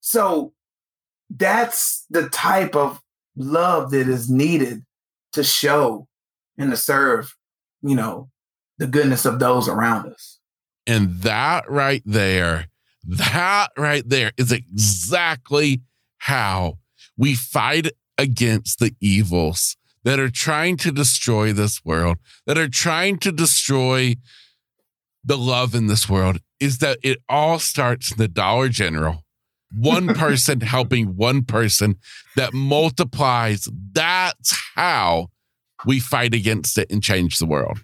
[0.00, 0.52] So
[1.28, 3.00] that's the type of
[3.36, 4.84] love that is needed
[5.32, 6.08] to show
[6.56, 7.36] and to serve,
[7.82, 8.30] you know,
[8.78, 10.38] the goodness of those around us.
[10.86, 12.66] And that right there,
[13.04, 15.82] that right there is exactly
[16.18, 16.78] how
[17.16, 17.88] we fight
[18.18, 24.16] against the evils that are trying to destroy this world, that are trying to destroy
[25.24, 29.24] the love in this world, is that it all starts in the Dollar General.
[29.76, 31.94] One person helping one person
[32.34, 33.68] that multiplies.
[33.92, 35.28] That's how
[35.86, 37.78] we fight against it and change the world.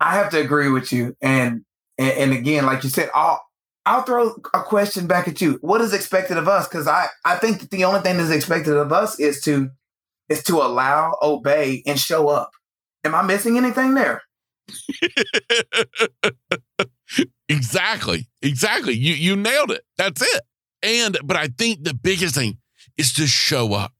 [0.00, 1.14] I have to agree with you.
[1.20, 1.66] And
[1.98, 3.42] and, and again, like you said, I'll
[3.84, 5.58] I'll throw a question back at you.
[5.60, 6.68] What is expected of us?
[6.68, 9.70] Because I I think that the only thing that's expected of us is to
[10.28, 12.50] is to allow, obey, and show up.
[13.04, 14.22] Am I missing anything there?
[17.48, 18.28] exactly.
[18.42, 18.94] Exactly.
[18.94, 19.84] You you nailed it.
[19.96, 20.42] That's it.
[20.82, 22.58] And but I think the biggest thing
[22.96, 23.92] is to show up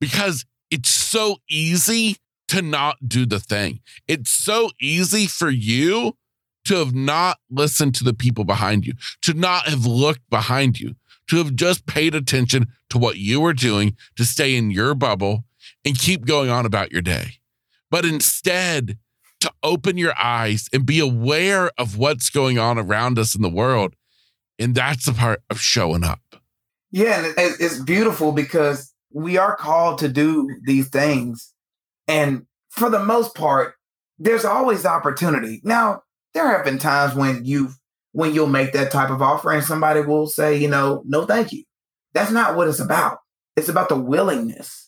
[0.00, 2.16] because it's so easy
[2.48, 3.80] to not do the thing.
[4.06, 6.16] It's so easy for you
[6.64, 10.94] to have not listened to the people behind you, to not have looked behind you,
[11.28, 15.44] to have just paid attention to what you were doing, to stay in your bubble
[15.88, 17.38] and keep going on about your day.
[17.90, 18.98] But instead,
[19.40, 23.48] to open your eyes and be aware of what's going on around us in the
[23.48, 23.94] world.
[24.58, 26.20] And that's the part of showing up.
[26.90, 31.54] Yeah, and it's beautiful because we are called to do these things.
[32.06, 33.74] And for the most part,
[34.18, 35.60] there's always opportunity.
[35.64, 36.02] Now,
[36.34, 37.70] there have been times when you
[38.12, 41.52] when you'll make that type of offer and somebody will say, you know, no thank
[41.52, 41.64] you.
[42.12, 43.18] That's not what it's about.
[43.56, 44.87] It's about the willingness,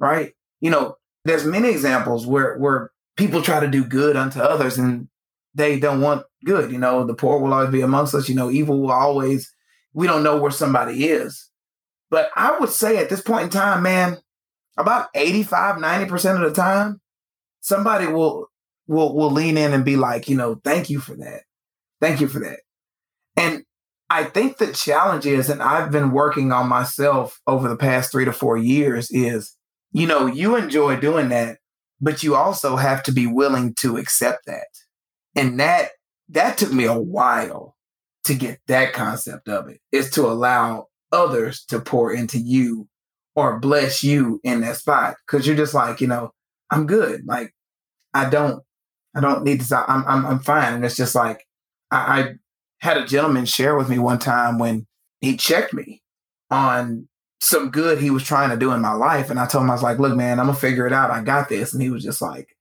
[0.00, 0.32] right?
[0.60, 5.08] You know, there's many examples where where people try to do good unto others and
[5.54, 6.72] they don't want good.
[6.72, 8.28] You know, the poor will always be amongst us.
[8.28, 9.52] You know, evil will always,
[9.92, 11.50] we don't know where somebody is.
[12.10, 14.18] But I would say at this point in time, man,
[14.76, 17.00] about 85, 90% of the time,
[17.60, 18.48] somebody will
[18.86, 21.42] will will lean in and be like, you know, thank you for that.
[22.00, 22.60] Thank you for that.
[23.36, 23.64] And
[24.08, 28.24] I think the challenge is, and I've been working on myself over the past three
[28.24, 29.56] to four years, is,
[29.92, 31.58] you know, you enjoy doing that,
[32.00, 34.68] but you also have to be willing to accept that.
[35.34, 35.90] And that
[36.28, 37.76] that took me a while
[38.24, 42.88] to get that concept of it is to allow others to pour into you
[43.34, 45.16] or bless you in that spot.
[45.26, 46.32] Because you're just like you know
[46.70, 47.22] i'm good.
[47.26, 47.54] Like
[48.14, 48.62] i don't
[49.14, 50.74] i don't need to i'm i'm, I'm fine.
[50.74, 51.44] And it's just like
[51.90, 52.34] I, I
[52.80, 54.86] had a gentleman share with me one time when
[55.20, 56.02] he checked me
[56.50, 57.08] on
[57.40, 59.30] some good he was trying to do in my life.
[59.30, 61.10] And I told him, I was like, look, man, I'm gonna figure it out.
[61.10, 61.72] I got this.
[61.72, 62.56] And he was just like,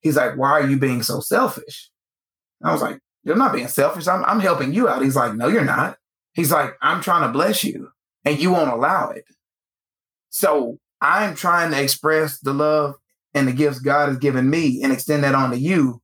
[0.00, 1.90] he's like, why are you being so selfish?
[2.60, 4.06] And I was like, you're not being selfish.
[4.06, 5.02] I'm, I'm helping you out.
[5.02, 5.96] He's like, no, you're not.
[6.34, 7.90] He's like, I'm trying to bless you
[8.24, 9.24] and you won't allow it.
[10.30, 12.94] So I'm trying to express the love
[13.34, 16.02] and the gifts God has given me and extend that on to you.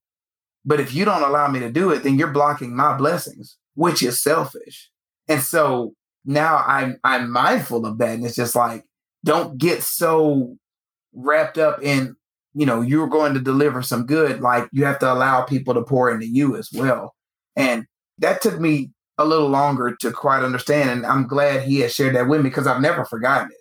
[0.64, 4.02] But if you don't allow me to do it, then you're blocking my blessings, which
[4.02, 4.90] is selfish.
[5.28, 5.94] And so
[6.24, 8.14] now I'm I'm mindful of that.
[8.14, 8.84] And it's just like,
[9.24, 10.56] don't get so
[11.12, 12.16] wrapped up in,
[12.54, 14.40] you know, you're going to deliver some good.
[14.40, 17.14] Like you have to allow people to pour into you as well.
[17.56, 17.86] And
[18.18, 20.90] that took me a little longer to quite understand.
[20.90, 23.58] And I'm glad he has shared that with me because I've never forgotten it.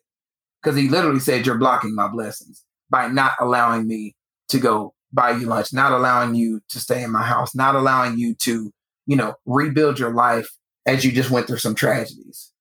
[0.62, 4.16] Because he literally said, You're blocking my blessings by not allowing me
[4.50, 8.18] to go buy you lunch, not allowing you to stay in my house, not allowing
[8.18, 8.72] you to,
[9.06, 10.50] you know, rebuild your life
[10.86, 12.53] as you just went through some tragedies.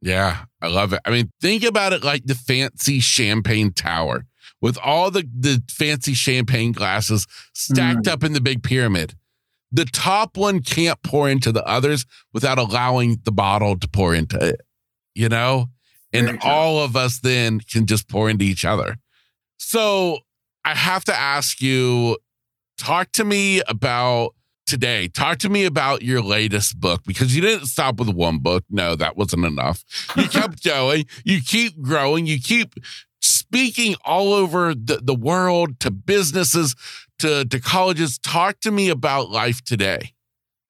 [0.00, 1.00] Yeah, I love it.
[1.04, 4.26] I mean, think about it like the fancy champagne tower
[4.60, 8.12] with all the, the fancy champagne glasses stacked mm.
[8.12, 9.14] up in the big pyramid.
[9.70, 14.38] The top one can't pour into the others without allowing the bottle to pour into
[14.38, 14.60] it,
[15.14, 15.66] you know?
[16.12, 18.96] And all of us then can just pour into each other.
[19.58, 20.20] So
[20.64, 22.16] I have to ask you
[22.78, 24.34] talk to me about
[24.68, 25.08] today.
[25.08, 28.64] Talk to me about your latest book because you didn't stop with one book.
[28.70, 29.84] No, that wasn't enough.
[30.16, 32.74] You kept going, you keep growing, you keep
[33.20, 36.76] speaking all over the, the world to businesses,
[37.18, 38.18] to, to colleges.
[38.18, 40.12] Talk to me about life today.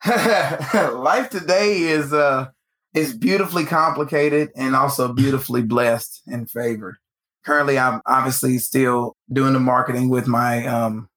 [0.07, 2.47] life today is uh
[2.95, 6.97] is beautifully complicated and also beautifully blessed and favored.
[7.45, 11.09] Currently, I'm obviously still doing the marketing with my um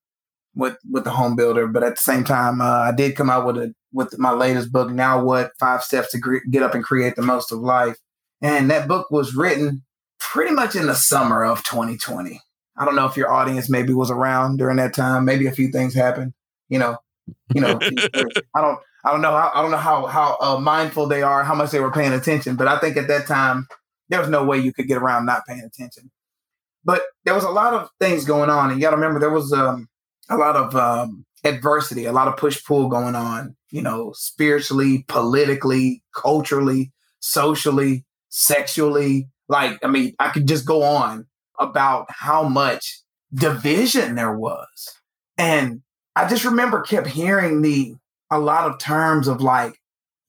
[0.56, 3.46] with with the home builder, but at the same time, uh, I did come out
[3.46, 4.90] with a with my latest book.
[4.90, 7.98] Now, what five steps to gre- get up and create the most of life?
[8.42, 9.84] And that book was written
[10.20, 12.42] pretty much in the summer of 2020.
[12.78, 15.26] I don't know if your audience maybe was around during that time.
[15.26, 16.34] Maybe a few things happened.
[16.70, 16.98] You know,
[17.54, 17.80] you know.
[18.56, 18.80] I don't.
[19.04, 19.32] I don't know.
[19.32, 22.14] How, I don't know how how uh, mindful they are, how much they were paying
[22.14, 22.56] attention.
[22.56, 23.68] But I think at that time
[24.10, 26.12] there was no way you could get around not paying attention.
[26.84, 29.30] But there was a lot of things going on, and you got to remember there
[29.30, 29.88] was um,
[30.32, 33.56] a lot of um, adversity, a lot of push pull going on.
[33.70, 39.30] You know, spiritually, politically, culturally, socially, sexually.
[39.48, 41.28] Like, I mean, I could just go on
[41.60, 43.02] about how much
[43.34, 45.00] division there was,
[45.38, 45.82] and
[46.16, 47.96] I just remember kept hearing the
[48.30, 49.76] a lot of terms of like,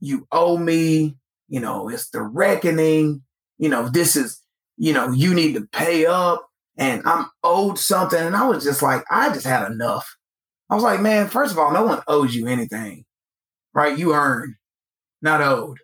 [0.00, 1.16] you owe me,
[1.48, 3.22] you know, it's the reckoning,
[3.59, 4.40] you know, this is,
[4.76, 8.20] you know, you need to pay up and I'm owed something.
[8.20, 10.16] And I was just like, I just had enough.
[10.70, 13.05] I was like, man, first of all, no one owes you anything,
[13.75, 13.99] right?
[13.99, 14.57] You earn,
[15.20, 15.79] not owed.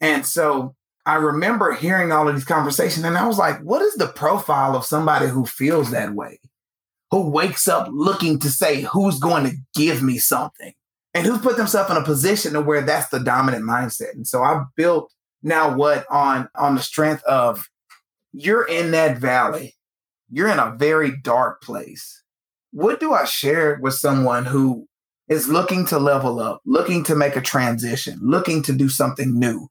[0.00, 3.94] And so I remember hearing all of these conversations and I was like, what is
[3.94, 6.38] the profile of somebody who feels that way?
[7.10, 10.72] Who wakes up looking to say, who's going to give me something?
[11.14, 14.14] And who's put themselves in a position to where that's the dominant mindset.
[14.14, 15.12] And so I built
[15.42, 17.68] now what on on the strength of
[18.32, 19.74] you're in that valley
[20.32, 22.22] you're in a very dark place.
[22.70, 24.88] What do I share with someone who
[25.28, 29.68] is looking to level up, looking to make a transition, looking to do something new?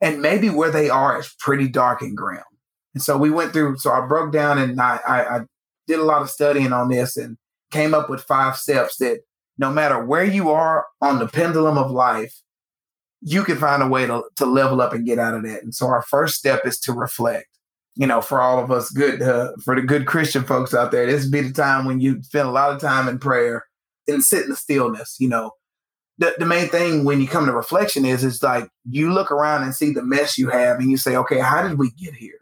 [0.00, 2.44] And maybe where they are is pretty dark and grim.
[2.94, 5.40] And so we went through, so I broke down and I, I, I
[5.88, 7.36] did a lot of studying on this and
[7.72, 9.22] came up with five steps that
[9.58, 12.42] no matter where you are on the pendulum of life,
[13.22, 15.64] you can find a way to, to level up and get out of that.
[15.64, 17.55] And so our first step is to reflect
[17.96, 21.06] you know, for all of us good, uh, for the good Christian folks out there,
[21.06, 23.64] this would be the time when you spend a lot of time in prayer
[24.06, 25.16] and sit in the stillness.
[25.18, 25.52] You know,
[26.18, 29.62] the, the main thing when you come to reflection is, it's like you look around
[29.62, 32.38] and see the mess you have and you say, okay, how did we get here?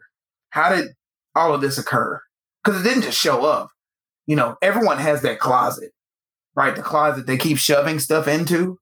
[0.49, 0.89] How did
[1.35, 2.21] all of this occur?
[2.63, 3.69] Because it didn't just show up.
[4.27, 5.91] You know, everyone has that closet,
[6.53, 6.75] right?
[6.75, 8.77] The closet they keep shoving stuff into,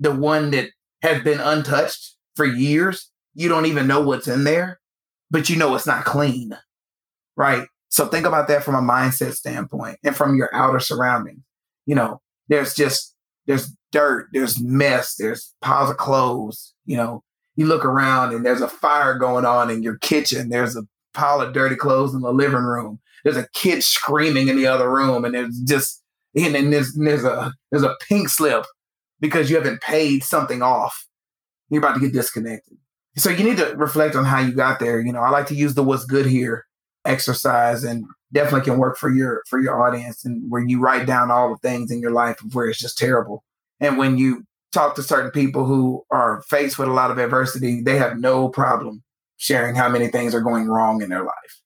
[0.00, 0.70] the one that
[1.02, 3.08] has been untouched for years.
[3.34, 4.77] You don't even know what's in there
[5.30, 6.56] but you know it's not clean,
[7.36, 7.66] right?
[7.88, 11.40] So think about that from a mindset standpoint and from your outer surroundings.
[11.86, 13.14] You know, there's just
[13.46, 16.74] there's dirt, there's mess, there's piles of clothes.
[16.84, 17.24] You know,
[17.56, 20.50] you look around and there's a fire going on in your kitchen.
[20.50, 20.82] There's a
[21.14, 23.00] pile of dirty clothes in the living room.
[23.24, 26.02] There's a kid screaming in the other room, and there's just
[26.36, 28.64] and then there's there's a there's a pink slip
[29.20, 31.06] because you haven't paid something off.
[31.70, 32.78] You're about to get disconnected.
[33.18, 35.00] So you need to reflect on how you got there.
[35.00, 36.66] You know, I like to use the what's good here
[37.04, 41.30] exercise and definitely can work for your for your audience and where you write down
[41.30, 43.42] all the things in your life where it's just terrible.
[43.80, 47.80] And when you talk to certain people who are faced with a lot of adversity,
[47.82, 49.02] they have no problem
[49.36, 51.60] sharing how many things are going wrong in their life.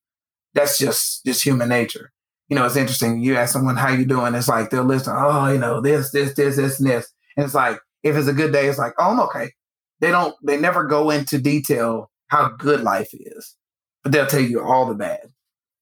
[0.55, 2.13] That's just just human nature.
[2.49, 3.23] You know, it's interesting.
[3.23, 6.35] You ask someone how you doing, it's like they'll listen, oh, you know, this, this,
[6.35, 7.11] this, this, and this.
[7.37, 9.53] And it's like, if it's a good day, it's like, oh, I'm okay
[10.03, 13.57] they don't they never go into detail how good life is,
[14.03, 15.21] but they'll tell you all the bad.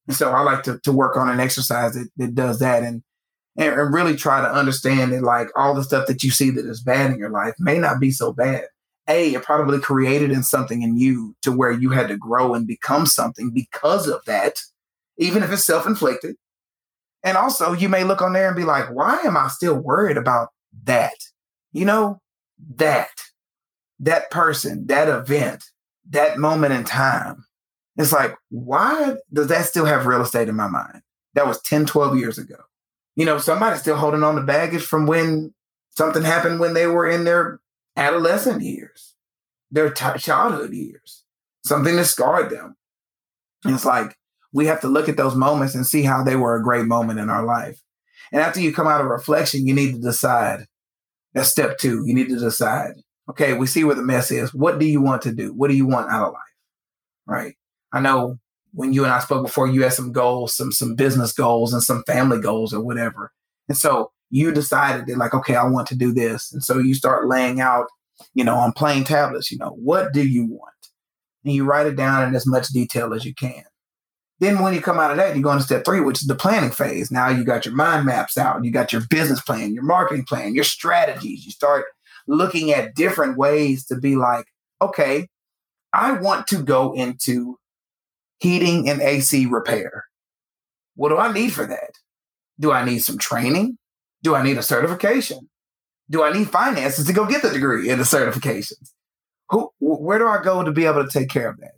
[0.07, 3.03] And so I like to to work on an exercise that, that does that and,
[3.57, 6.65] and and really try to understand that like all the stuff that you see that
[6.65, 8.65] is bad in your life may not be so bad.
[9.09, 12.67] A, it probably created in something in you to where you had to grow and
[12.67, 14.53] become something because of that,
[15.17, 16.35] even if it's self-inflicted.
[17.23, 20.17] And also you may look on there and be like, why am I still worried
[20.17, 20.49] about
[20.83, 21.15] that?
[21.73, 22.21] You know,
[22.75, 23.09] that
[24.01, 25.63] that person, that event,
[26.09, 27.45] that moment in time.
[27.97, 31.01] It's like, why does that still have real estate in my mind?
[31.35, 32.55] That was 10, 12 years ago.
[33.15, 35.53] You know, somebody's still holding on to baggage from when
[35.91, 37.59] something happened when they were in their
[37.95, 39.13] adolescent years,
[39.69, 41.23] their t- childhood years,
[41.63, 42.75] something that scarred them.
[43.63, 44.15] And it's like,
[44.53, 47.19] we have to look at those moments and see how they were a great moment
[47.19, 47.79] in our life.
[48.31, 50.65] And after you come out of reflection, you need to decide.
[51.33, 52.03] That's step two.
[52.05, 52.95] You need to decide
[53.31, 54.53] okay, we see where the mess is.
[54.53, 55.53] What do you want to do?
[55.53, 56.41] What do you want out of life?
[57.25, 57.55] Right.
[57.93, 58.39] I know
[58.73, 61.81] when you and I spoke before, you had some goals, some some business goals and
[61.81, 63.31] some family goals or whatever.
[63.67, 66.51] And so you decided that like, okay, I want to do this.
[66.51, 67.87] And so you start laying out,
[68.33, 70.73] you know, on plain tablets, you know, what do you want?
[71.43, 73.63] And you write it down in as much detail as you can.
[74.39, 76.35] Then when you come out of that, you go into step three, which is the
[76.35, 77.11] planning phase.
[77.11, 80.55] Now you got your mind maps out, you got your business plan, your marketing plan,
[80.55, 81.45] your strategies.
[81.45, 81.85] You start
[82.27, 84.45] looking at different ways to be like,
[84.81, 85.27] okay,
[85.93, 87.57] I want to go into
[88.39, 90.05] heating and AC repair.
[90.95, 91.91] What do I need for that?
[92.59, 93.77] Do I need some training?
[94.23, 95.49] Do I need a certification?
[96.09, 98.91] Do I need finances to go get the degree and the certifications?
[99.49, 101.73] Who, where do I go to be able to take care of that?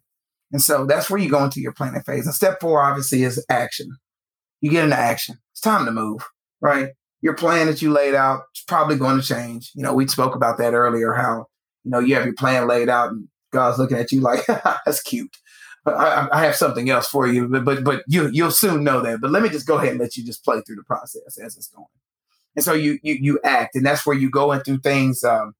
[0.51, 2.25] And so that's where you go into your planning phase.
[2.25, 3.97] And step four, obviously, is action.
[4.61, 5.37] You get into action.
[5.51, 6.27] It's time to move,
[6.61, 6.89] right?
[7.23, 9.71] Your plan that you laid out is probably going to change.
[9.73, 11.47] You know, we spoke about that earlier, how,
[11.85, 14.45] you know, you have your plan laid out and God's looking at you like,
[14.85, 15.37] that's cute.
[15.85, 19.19] I, I, have something else for you, but but but you you'll soon know that.
[19.19, 21.57] But let me just go ahead and let you just play through the process as
[21.57, 21.87] it's going.
[22.55, 25.25] And so you you you act, and that's where you go into things.
[25.25, 25.55] Um,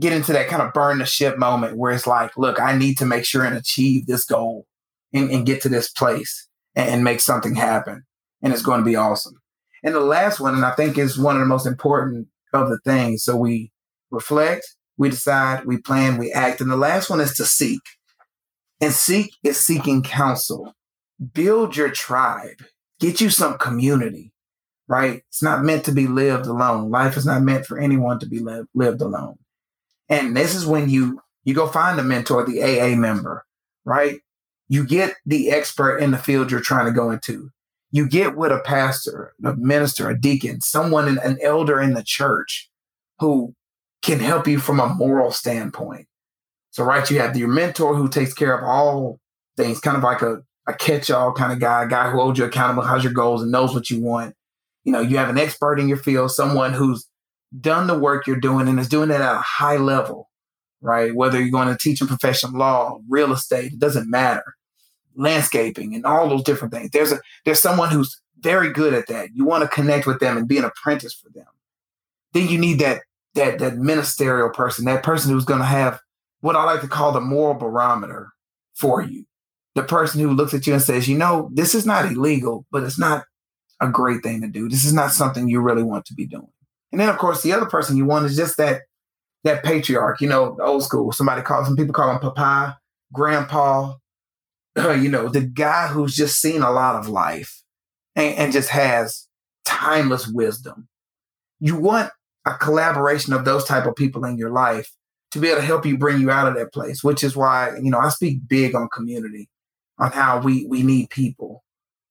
[0.00, 2.98] get into that kind of burn the ship moment where it's like, look, I need
[2.98, 4.66] to make sure and achieve this goal
[5.12, 8.04] and, and get to this place and, and make something happen,
[8.42, 9.37] and it's going to be awesome.
[9.84, 12.78] And the last one, and I think is one of the most important of the
[12.78, 13.22] things.
[13.22, 13.70] So we
[14.10, 14.66] reflect,
[14.96, 17.80] we decide, we plan, we act, and the last one is to seek.
[18.80, 20.74] And seek is seeking counsel.
[21.32, 22.64] Build your tribe.
[23.00, 24.32] Get you some community,
[24.86, 25.22] right?
[25.28, 26.90] It's not meant to be lived alone.
[26.90, 29.38] Life is not meant for anyone to be lived, lived alone.
[30.08, 33.44] And this is when you you go find a mentor, the AA member,
[33.84, 34.20] right?
[34.68, 37.50] You get the expert in the field you're trying to go into.
[37.90, 42.70] You get with a pastor, a minister, a deacon, someone, an elder in the church
[43.18, 43.54] who
[44.02, 46.06] can help you from a moral standpoint.
[46.70, 49.18] So, right, you have your mentor who takes care of all
[49.56, 52.38] things, kind of like a, a catch all kind of guy, a guy who holds
[52.38, 54.34] you accountable, has your goals, and knows what you want.
[54.84, 57.08] You know, you have an expert in your field, someone who's
[57.58, 60.28] done the work you're doing and is doing it at a high level,
[60.80, 61.14] right?
[61.14, 64.44] Whether you're going to teach in professional law, real estate, it doesn't matter.
[65.18, 66.90] Landscaping and all those different things.
[66.90, 69.30] There's a there's someone who's very good at that.
[69.34, 71.46] You want to connect with them and be an apprentice for them.
[72.32, 73.02] Then you need that
[73.34, 76.00] that that ministerial person, that person who's going to have
[76.40, 78.30] what I like to call the moral barometer
[78.74, 79.24] for you.
[79.74, 82.84] The person who looks at you and says, you know, this is not illegal, but
[82.84, 83.24] it's not
[83.80, 84.68] a great thing to do.
[84.68, 86.48] This is not something you really want to be doing.
[86.90, 88.82] And then, of course, the other person you want is just that
[89.44, 91.12] that patriarch, you know, old school.
[91.12, 92.78] Somebody calls some people call him Papa,
[93.12, 93.94] Grandpa,
[94.78, 97.62] Uh, you know, the guy who's just seen a lot of life
[98.14, 99.26] and, and just has
[99.64, 100.88] timeless wisdom.
[101.60, 102.10] You want
[102.46, 104.90] a collaboration of those type of people in your life
[105.32, 107.76] to be able to help you bring you out of that place, which is why,
[107.82, 109.48] you know, I speak big on community,
[109.98, 111.64] on how we we need people.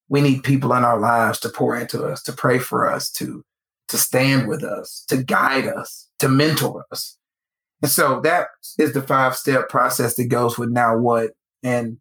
[0.09, 3.43] We need people in our lives to pour into us, to pray for us, to
[3.88, 7.18] to stand with us, to guide us, to mentor us.
[7.82, 8.47] And so that
[8.78, 11.32] is the five step process that goes with now what.
[11.63, 11.97] And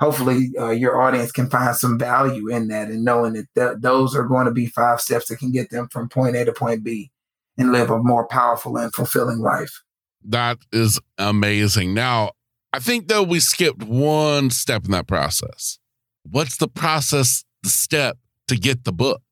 [0.00, 4.16] hopefully uh, your audience can find some value in that and knowing that th- those
[4.16, 6.82] are going to be five steps that can get them from point A to point
[6.82, 7.10] B
[7.58, 9.82] and live a more powerful and fulfilling life.
[10.24, 11.94] That is amazing.
[11.94, 12.32] Now,
[12.72, 15.78] I think though we skipped one step in that process.
[16.22, 18.16] What's the process, the step
[18.48, 19.22] to get the book?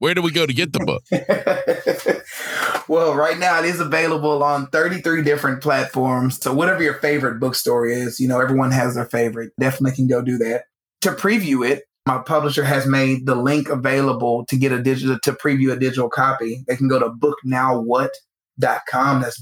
[0.00, 1.04] Where do we go to get the book?
[2.88, 6.40] well, right now it is available on 33 different platforms.
[6.40, 9.52] So whatever your favorite bookstore is, you know, everyone has their favorite.
[9.60, 10.64] Definitely can go do that.
[11.02, 15.34] To preview it, my publisher has made the link available to get a digital to
[15.34, 16.64] preview a digital copy.
[16.66, 19.20] They can go to booknowwhat.com.
[19.20, 19.38] That's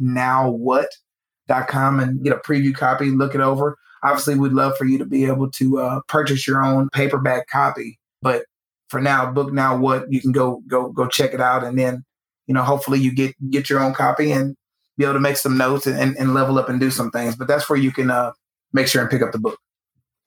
[0.00, 3.76] booknowwhat.com and get a preview copy, look it over.
[4.02, 7.98] Obviously, we'd love for you to be able to uh, purchase your own paperback copy.
[8.22, 8.46] But
[8.88, 12.04] for now, book now what you can go go go check it out, and then
[12.46, 14.56] you know hopefully you get get your own copy and
[14.96, 17.36] be able to make some notes and, and level up and do some things.
[17.36, 18.32] But that's where you can uh,
[18.72, 19.58] make sure and pick up the book.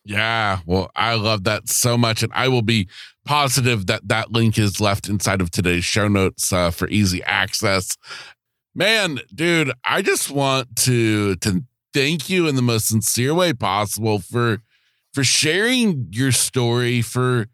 [0.04, 2.88] Yeah, well, I love that so much, and I will be
[3.26, 7.98] positive that that link is left inside of today's show notes uh, for easy access.
[8.74, 14.20] Man, dude, I just want to to thank you in the most sincere way possible
[14.20, 14.62] for
[15.14, 17.48] for sharing your story for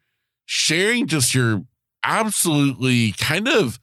[0.48, 1.64] sharing just your
[2.04, 3.80] absolutely kind of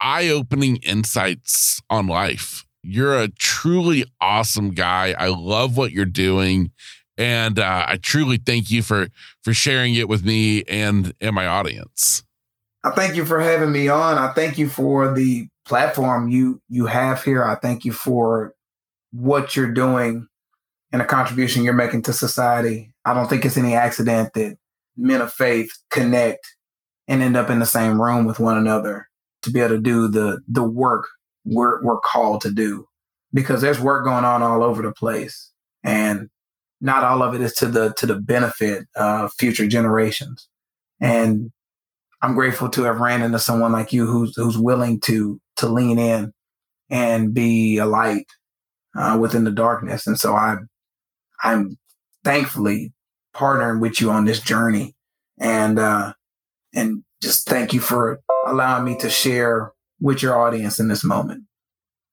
[0.00, 2.66] eye opening insights on life.
[2.82, 5.14] You're a truly awesome guy.
[5.18, 6.72] I love what you're doing.
[7.16, 9.08] And uh, I truly thank you for
[9.42, 12.22] for sharing it with me and and my audience.
[12.84, 14.18] I thank you for having me on.
[14.18, 17.42] I thank you for the platform you you have here.
[17.42, 18.54] I thank you for
[19.12, 20.28] what you're doing
[20.92, 22.92] and the contribution you're making to society.
[23.04, 24.58] I don't think it's any accident that
[24.96, 26.46] men of faith connect
[27.08, 29.08] and end up in the same room with one another
[29.42, 31.06] to be able to do the the work
[31.44, 32.86] we're we're called to do.
[33.32, 35.50] Because there's work going on all over the place
[35.84, 36.30] and
[36.80, 40.48] not all of it is to the to the benefit of future generations.
[41.00, 41.52] And
[42.22, 45.98] i'm grateful to have ran into someone like you who's who's willing to to lean
[45.98, 46.32] in
[46.90, 48.26] and be a light
[48.96, 50.06] uh, within the darkness.
[50.06, 50.56] And so i
[51.42, 51.76] i'm
[52.24, 52.92] thankfully
[53.36, 54.94] partnering with you on this journey
[55.38, 56.12] and uh
[56.74, 61.44] and just thank you for allowing me to share with your audience in this moment.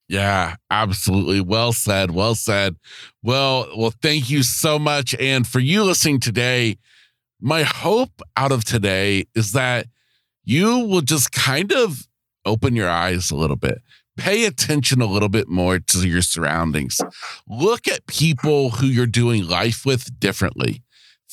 [0.07, 1.41] Yeah, absolutely.
[1.41, 2.11] Well said.
[2.11, 2.75] Well said.
[3.21, 5.15] Well, well, thank you so much.
[5.15, 6.77] And for you listening today,
[7.41, 9.87] my hope out of today is that
[10.43, 12.07] you will just kind of
[12.45, 13.81] open your eyes a little bit.
[14.15, 17.01] Pay attention a little bit more to your surroundings.
[17.47, 20.82] Look at people who you're doing life with differently.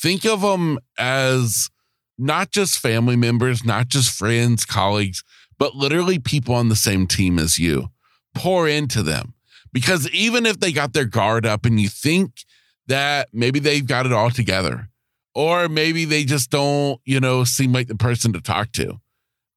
[0.01, 1.69] Think of them as
[2.17, 5.23] not just family members, not just friends, colleagues,
[5.59, 7.89] but literally people on the same team as you.
[8.35, 9.35] Pour into them
[9.73, 12.45] because even if they got their guard up and you think
[12.87, 14.89] that maybe they've got it all together,
[15.35, 19.01] or maybe they just don't, you know, seem like the person to talk to,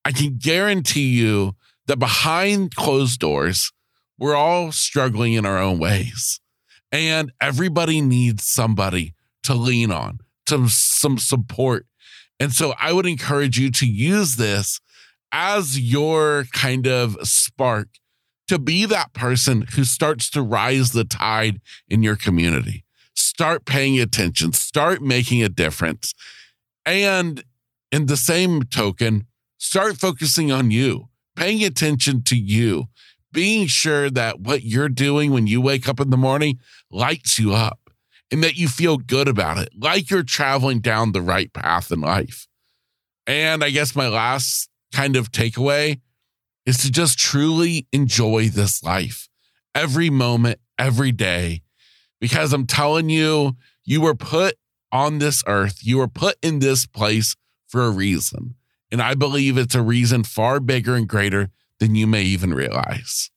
[0.06, 1.56] I can guarantee you
[1.88, 3.72] that behind closed doors,
[4.18, 6.40] we're all struggling in our own ways.
[6.92, 11.86] And everybody needs somebody to lean on, to some support,
[12.40, 14.80] and so I would encourage you to use this
[15.32, 17.88] as your kind of spark
[18.48, 22.84] to be that person who starts to rise the tide in your community.
[23.16, 26.14] Start paying attention, start making a difference.
[26.86, 27.44] And
[27.92, 29.28] in the same token,
[29.58, 32.90] start focusing on you, paying attention to you,
[33.32, 36.60] being sure that what you're doing when you wake up in the morning
[36.92, 37.80] lights you up
[38.32, 42.02] and that you feel good about it, like you're traveling down the right path in
[42.02, 42.48] life.
[43.28, 46.02] And I guess my last kind of takeaway
[46.66, 49.30] is to just truly enjoy this life
[49.76, 51.62] every moment, every day,
[52.20, 53.56] because I'm telling you,
[53.86, 54.56] you were put
[54.92, 57.36] on this earth, you were put in this place
[57.68, 58.56] for a reason.
[58.92, 61.50] And I believe it's a reason far bigger and greater
[61.80, 63.32] than you may even realize.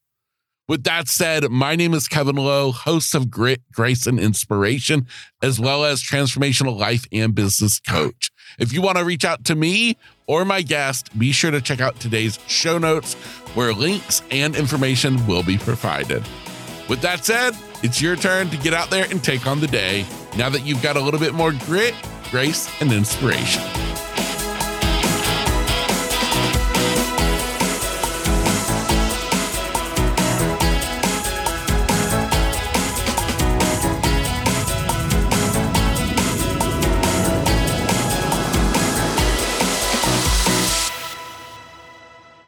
[0.69, 5.07] With that said, my name is Kevin Lowe, host of Grit, Grace, and Inspiration,
[5.41, 8.33] as well as transformational life and business coach.
[8.59, 9.97] If you want to reach out to me
[10.27, 13.15] or my guest, be sure to check out today's show notes
[13.55, 16.27] where links and information will be provided.
[16.89, 17.55] With that said,
[17.85, 20.05] it's your turn to get out there and take on the day
[20.37, 21.95] now that you've got a little bit more grit,
[22.33, 23.86] grace, and inspiration.